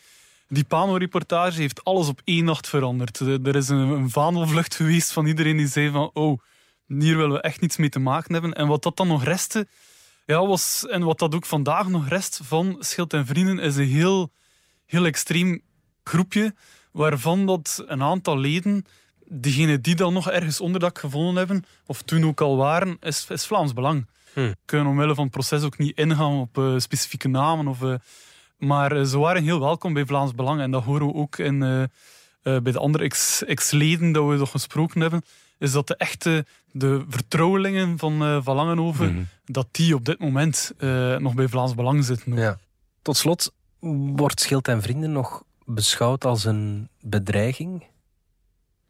Die 0.48 0.64
Pano-reportage 0.64 1.62
heeft 1.62 1.84
alles 1.84 2.08
op 2.08 2.22
één 2.24 2.46
nacht 2.46 2.68
veranderd. 2.68 3.20
Er 3.20 3.56
is 3.56 3.70
een, 3.70 3.78
een 3.78 4.10
vaandelvlucht 4.10 4.76
geweest 4.76 5.12
van 5.12 5.26
iedereen 5.26 5.58
die 5.58 5.68
zei 5.68 5.90
van 5.90 6.10
oh, 6.14 6.40
hier 6.88 7.18
willen 7.18 7.32
we 7.32 7.42
echt 7.42 7.62
niets 7.62 7.78
mee 7.78 7.90
te 7.90 8.00
maken 8.00 8.34
hebben. 8.34 8.54
En 8.54 8.68
wat 8.68 8.84
dat 8.84 8.98
dan 8.98 9.08
nog 9.08 9.24
restte, 9.24 9.68
ja, 10.26 10.46
was, 10.46 10.86
en 10.88 11.04
wat 11.04 11.20
dat 11.20 11.36
ook 11.36 11.46
vandaag 11.46 11.88
nog 11.88 12.08
rest 12.08 12.40
van 12.44 12.76
Schild 12.80 13.14
en 13.14 13.26
Vrienden, 13.26 13.60
is 13.60 13.76
een 13.76 13.88
heel, 13.88 14.32
heel 14.86 15.06
extreem 15.06 15.62
groepje, 16.04 16.56
waarvan 16.92 17.46
dat 17.46 17.84
een 17.88 18.04
aantal 18.04 18.38
leden, 18.38 18.86
diegenen 19.30 19.82
die 19.82 19.96
dan 19.96 20.14
nog 20.14 20.30
ergens 20.30 20.62
onderdak 20.62 21.00
gevonden 21.00 21.36
hebben, 21.36 21.66
of 21.86 22.02
toen 22.02 22.26
ook 22.26 22.42
al 22.42 22.58
waren, 22.58 22.98
is, 23.00 23.26
is 23.30 23.46
Vlaams 23.46 23.74
Belang. 23.74 24.08
Hmm. 24.34 24.56
Kunnen 24.66 24.88
omwille 24.88 25.16
van 25.16 25.24
het 25.24 25.34
proces 25.34 25.64
ook 25.64 25.78
niet 25.78 25.98
ingaan 25.98 26.40
op 26.40 26.58
uh, 26.58 26.78
specifieke 26.78 27.28
namen. 27.28 27.68
Of, 27.68 27.82
uh, 27.82 27.96
maar 28.58 28.98
uh, 28.98 29.04
ze 29.04 29.18
waren 29.18 29.44
heel 29.44 29.60
welkom 29.60 29.94
bij 29.94 30.06
Vlaams 30.06 30.36
Belang. 30.36 30.62
En 30.62 30.72
dat 30.72 30.84
horen 30.84 31.08
we 31.08 31.14
ook 31.14 31.38
in, 31.38 31.60
bij 32.42 32.72
de 32.72 32.80
andere 32.80 33.12
ex-leden 33.46 34.12
dat 34.12 34.28
we 34.28 34.36
nog 34.36 34.52
gesproken 34.52 35.02
hebben 35.02 35.22
is 35.58 35.72
dat 35.72 35.88
de 35.88 35.96
echte 35.96 36.46
de 36.72 37.06
vertrouwelingen 37.08 37.98
van, 37.98 38.44
van 38.44 38.56
Langenhoven, 38.56 39.14
mhm. 39.14 39.24
dat 39.46 39.68
die 39.72 39.96
op 39.96 40.06
dit 40.06 40.20
moment 40.20 40.74
nog 41.18 41.34
bij 41.34 41.48
Vlaams 41.48 41.76
Belang 41.76 42.06
zitten. 42.06 42.36
Ja. 42.36 42.58
Tot 43.02 43.18
slot, 43.18 43.54
wordt 44.16 44.42
Schild 44.42 44.68
en 44.68 44.82
Vrienden 44.82 45.12
nog 45.12 45.44
beschouwd 45.66 46.26
als 46.26 46.46
een 46.46 46.90
bedreiging? 47.02 47.84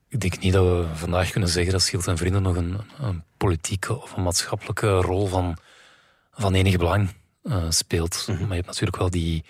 Ik 0.09 0.19
denk 0.19 0.39
niet 0.39 0.53
dat 0.53 0.65
we 0.65 0.85
vandaag 0.93 1.31
kunnen 1.31 1.49
zeggen 1.49 1.71
dat 1.71 1.81
Schild 1.81 2.07
en 2.07 2.17
Vrienden 2.17 2.41
nog 2.41 2.55
een, 2.55 2.77
een 2.99 3.23
politieke 3.37 4.01
of 4.01 4.15
een 4.15 4.23
maatschappelijke 4.23 5.01
rol 5.01 5.27
van, 5.27 5.57
van 6.33 6.53
enig 6.53 6.77
belang 6.77 7.09
uh, 7.43 7.63
speelt. 7.69 8.25
Mm 8.27 8.35
-hmm. 8.35 8.41
Maar 8.41 8.55
je 8.55 8.61
hebt 8.61 8.67
natuurlijk 8.67 8.97
wel 8.97 9.09
die, 9.09 9.43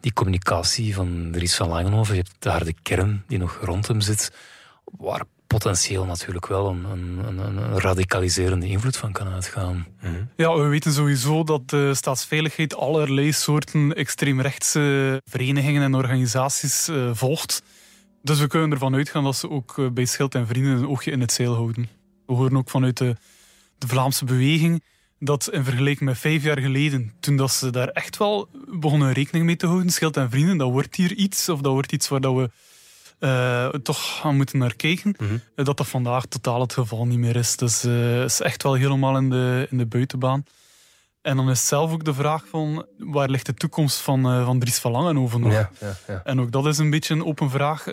die 0.00 0.12
communicatie 0.12 0.94
van 0.94 1.28
Dries 1.32 1.54
van 1.56 1.68
Langenhoven. 1.68 2.14
Je 2.14 2.20
hebt 2.20 2.36
daar 2.38 2.64
de 2.64 2.74
kern 2.82 3.24
die 3.26 3.38
nog 3.38 3.58
rond 3.62 3.86
hem 3.88 4.00
zit, 4.00 4.32
waar 4.84 5.24
potentieel 5.46 6.04
natuurlijk 6.04 6.46
wel 6.46 6.68
een, 6.68 6.84
een, 6.84 7.38
een, 7.38 7.78
radicaliserende 7.78 8.66
invloed 8.66 8.96
van 8.96 9.12
kan 9.12 9.28
uitgaan. 9.28 9.86
Mhm. 10.00 10.24
Ja, 10.36 10.54
we 10.56 10.62
weten 10.62 10.92
sowieso 10.92 11.44
dat 11.44 11.70
de 11.70 11.94
staatsveiligheid 11.94 12.76
allerlei 12.76 13.32
soorten 13.32 13.94
extreemrechtse 13.94 15.20
verenigingen 15.24 15.82
en 15.82 15.94
organisaties 15.94 16.88
uh, 16.88 17.10
volgt. 17.12 17.62
Dus 18.24 18.40
we 18.40 18.46
kunnen 18.46 18.70
ervan 18.70 18.94
uitgaan 18.94 19.24
dat 19.24 19.36
ze 19.36 19.50
ook 19.50 19.76
uh, 19.76 19.90
bij 19.90 20.04
Schild 20.04 20.34
en 20.34 20.46
Vrienden 20.46 20.76
een 20.76 20.88
oogje 20.88 21.10
in 21.10 21.20
het 21.20 21.32
zeil 21.32 21.54
houden. 21.54 21.88
We 22.26 22.32
horen 22.32 22.56
ook 22.56 22.70
vanuit 22.70 22.96
de, 22.96 23.16
de 23.78 23.86
Vlaamse 23.86 24.24
beweging 24.24 24.82
dat 25.18 25.48
in 25.52 25.64
vergelijking 25.64 26.08
met 26.08 26.18
vijf 26.18 26.42
jaar 26.42 26.60
geleden, 26.60 27.12
toen 27.20 27.36
dat 27.36 27.52
ze 27.52 27.70
daar 27.70 27.88
echt 27.88 28.16
wel 28.16 28.48
begonnen 28.68 29.12
rekening 29.12 29.44
mee 29.44 29.56
te 29.56 29.66
houden, 29.66 29.90
Schild 29.90 30.16
en 30.16 30.30
Vrienden, 30.30 30.56
dat 30.56 30.70
wordt 30.70 30.96
hier 30.96 31.12
iets, 31.12 31.48
of 31.48 31.60
dat 31.60 31.72
wordt 31.72 31.92
iets 31.92 32.08
waar 32.08 32.20
dat 32.20 32.34
we 32.34 32.50
uh, 33.20 33.68
toch 33.68 34.18
gaan 34.20 34.36
moeten 34.36 34.58
naar 34.58 34.74
kijken. 34.74 35.14
Mhm. 35.18 35.34
Eh, 35.54 35.64
dat 35.64 35.76
dat 35.76 35.88
vandaag 35.88 36.26
totaal 36.26 36.60
het 36.60 36.72
geval 36.72 37.06
niet 37.06 37.18
meer 37.18 37.36
is. 37.36 37.56
Dus 37.56 37.84
uh, 37.84 38.24
is 38.24 38.40
echt 38.40 38.62
wel 38.62 38.74
helemaal 38.74 39.16
in 39.16 39.30
de, 39.30 39.66
in 39.70 39.78
de 39.78 39.86
buitenbaan. 39.86 40.44
En 41.24 41.36
dan 41.36 41.50
is 41.50 41.68
zelf 41.68 41.92
ook 41.92 42.04
de 42.04 42.14
vraag 42.14 42.44
van 42.48 42.86
waar 42.98 43.28
ligt 43.28 43.46
de 43.46 43.54
toekomst 43.54 44.00
van, 44.00 44.26
uh, 44.26 44.44
van 44.44 44.58
Dries 44.58 44.78
van 44.78 44.90
Langenhoven 44.90 45.40
nog? 45.40 45.52
Ja, 45.52 45.70
ja, 45.80 45.96
ja. 46.06 46.20
En 46.24 46.40
ook 46.40 46.52
dat 46.52 46.66
is 46.66 46.78
een 46.78 46.90
beetje 46.90 47.14
een 47.14 47.24
open 47.24 47.50
vraag. 47.50 47.84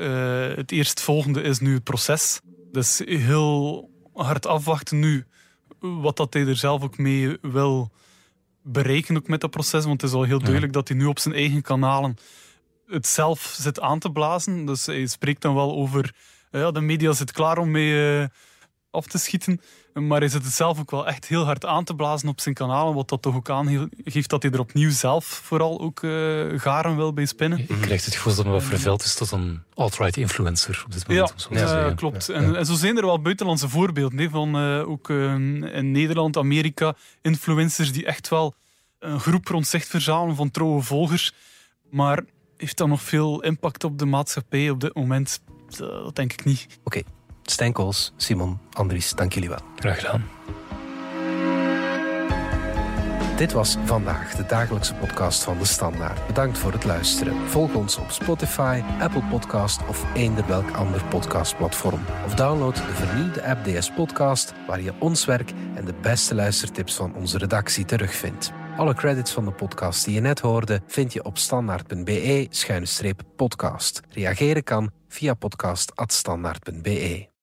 het 0.55 0.71
eerstvolgende 0.71 1.41
is 1.41 1.59
nu 1.59 1.73
het 1.73 1.83
proces. 1.83 2.41
Dus 2.71 3.01
heel 3.05 3.89
hard 4.13 4.47
afwachten 4.47 4.99
nu 4.99 5.25
wat 5.79 6.17
dat 6.17 6.33
hij 6.33 6.45
er 6.45 6.55
zelf 6.55 6.83
ook 6.83 6.97
mee 6.97 7.37
wil 7.41 7.91
bereiken 8.63 9.17
ook 9.17 9.27
met 9.27 9.41
dat 9.41 9.51
proces. 9.51 9.85
Want 9.85 10.01
het 10.01 10.09
is 10.09 10.15
al 10.15 10.23
heel 10.23 10.39
duidelijk 10.39 10.73
dat 10.73 10.87
hij 10.87 10.97
nu 10.97 11.05
op 11.05 11.19
zijn 11.19 11.35
eigen 11.35 11.61
kanalen 11.61 12.17
het 12.87 13.07
zelf 13.07 13.55
zit 13.57 13.79
aan 13.79 13.99
te 13.99 14.11
blazen. 14.11 14.65
Dus 14.65 14.85
hij 14.85 15.05
spreekt 15.05 15.41
dan 15.41 15.55
wel 15.55 15.75
over, 15.75 16.15
ja, 16.51 16.71
de 16.71 16.81
media 16.81 17.11
zit 17.13 17.31
klaar 17.31 17.57
om 17.57 17.71
mee 17.71 18.19
uh, 18.19 18.25
af 18.91 19.05
te 19.05 19.17
schieten. 19.17 19.61
Maar 19.93 20.19
hij 20.19 20.29
zit 20.29 20.43
het 20.43 20.53
zelf 20.53 20.79
ook 20.79 20.91
wel 20.91 21.07
echt 21.07 21.25
heel 21.25 21.45
hard 21.45 21.65
aan 21.65 21.83
te 21.83 21.95
blazen 21.95 22.29
op 22.29 22.41
zijn 22.41 22.55
kanalen. 22.55 22.93
Wat 22.93 23.09
dat 23.09 23.21
toch 23.21 23.35
ook 23.35 23.49
aangeeft 23.49 24.29
dat 24.29 24.43
hij 24.43 24.51
er 24.51 24.59
opnieuw 24.59 24.89
zelf 24.89 25.25
vooral 25.25 25.81
ook 25.81 26.01
uh, 26.01 26.59
garen 26.59 26.95
wil 26.95 27.13
bij 27.13 27.25
spinnen. 27.25 27.65
Je 27.67 27.79
krijgt 27.79 28.05
het 28.05 28.15
gevoel 28.15 28.35
dat 28.35 28.43
hij 28.43 28.53
wat 28.53 28.63
vervuild 28.63 29.03
is 29.03 29.15
tot 29.15 29.31
een 29.31 29.63
alt-right 29.73 30.17
influencer 30.17 30.83
op 30.85 30.91
dit 30.91 31.07
moment. 31.07 31.47
Ja, 31.49 31.59
ja 31.59 31.93
klopt. 31.93 32.29
En, 32.29 32.55
en, 32.55 32.65
zo 32.65 32.73
zijn 32.73 32.97
er 32.97 33.05
wel 33.05 33.21
buitenlandse 33.21 33.69
voorbeelden. 33.69 34.17
Nee, 34.17 34.29
van 34.29 34.63
uh, 34.63 34.89
ook 34.89 35.09
in 35.09 35.91
Nederland, 35.91 36.37
Amerika, 36.37 36.95
influencers 37.21 37.91
die 37.91 38.05
echt 38.05 38.29
wel 38.29 38.55
een 38.99 39.19
groep 39.19 39.47
rond 39.47 39.67
zich 39.67 39.85
verzamelen 39.85 40.35
van 40.35 40.51
trouwe 40.51 40.81
volgers. 40.81 41.33
Maar 41.89 42.23
heeft 42.57 42.77
dat 42.77 42.87
nog 42.87 43.01
veel 43.01 43.41
impact 43.41 43.83
op 43.83 43.99
de 43.99 44.05
maatschappij 44.05 44.69
op 44.69 44.79
dit 44.79 44.95
moment? 44.95 45.41
Dat 45.77 46.15
denk 46.15 46.33
ik 46.33 46.45
niet. 46.45 46.67
Oké, 46.83 46.97
okay. 46.97 47.03
Stijn 47.51 47.73
Kools, 47.73 48.13
Simon, 48.17 48.59
Andries, 48.73 49.11
dank 49.11 49.33
jullie 49.33 49.49
wel. 49.49 49.59
Graag 49.75 49.99
gedaan. 49.99 50.23
Dit 53.37 53.51
was 53.51 53.77
vandaag 53.85 54.35
de 54.35 54.45
dagelijkse 54.45 54.93
podcast 54.93 55.43
van 55.43 55.57
de 55.57 55.65
Standaard. 55.65 56.27
Bedankt 56.27 56.57
voor 56.57 56.71
het 56.71 56.83
luisteren. 56.83 57.49
Volg 57.49 57.73
ons 57.73 57.97
op 57.97 58.11
Spotify, 58.11 58.81
Apple 58.99 59.23
Podcast 59.23 59.87
of 59.87 60.05
eender 60.13 60.47
welk 60.47 60.71
ander 60.71 61.03
podcastplatform. 61.03 62.01
Of 62.25 62.35
download 62.35 62.75
de 62.75 62.81
vernieuwde 62.81 63.43
app 63.43 63.63
DS 63.63 63.91
Podcast, 63.91 64.53
waar 64.67 64.81
je 64.81 64.93
ons 64.99 65.25
werk 65.25 65.51
en 65.75 65.85
de 65.85 65.93
beste 66.01 66.35
luistertips 66.35 66.95
van 66.95 67.15
onze 67.15 67.37
redactie 67.37 67.85
terugvindt. 67.85 68.51
Alle 68.77 68.93
credits 68.93 69.31
van 69.31 69.45
de 69.45 69.51
podcast 69.51 70.05
die 70.05 70.13
je 70.13 70.21
net 70.21 70.39
hoorde 70.39 70.81
vind 70.87 71.13
je 71.13 71.23
op 71.23 71.37
standaard.be-podcast. 71.37 74.01
Reageren 74.09 74.63
kan 74.63 74.91
via 75.07 75.33
podcast.standaard.be. 75.33 77.30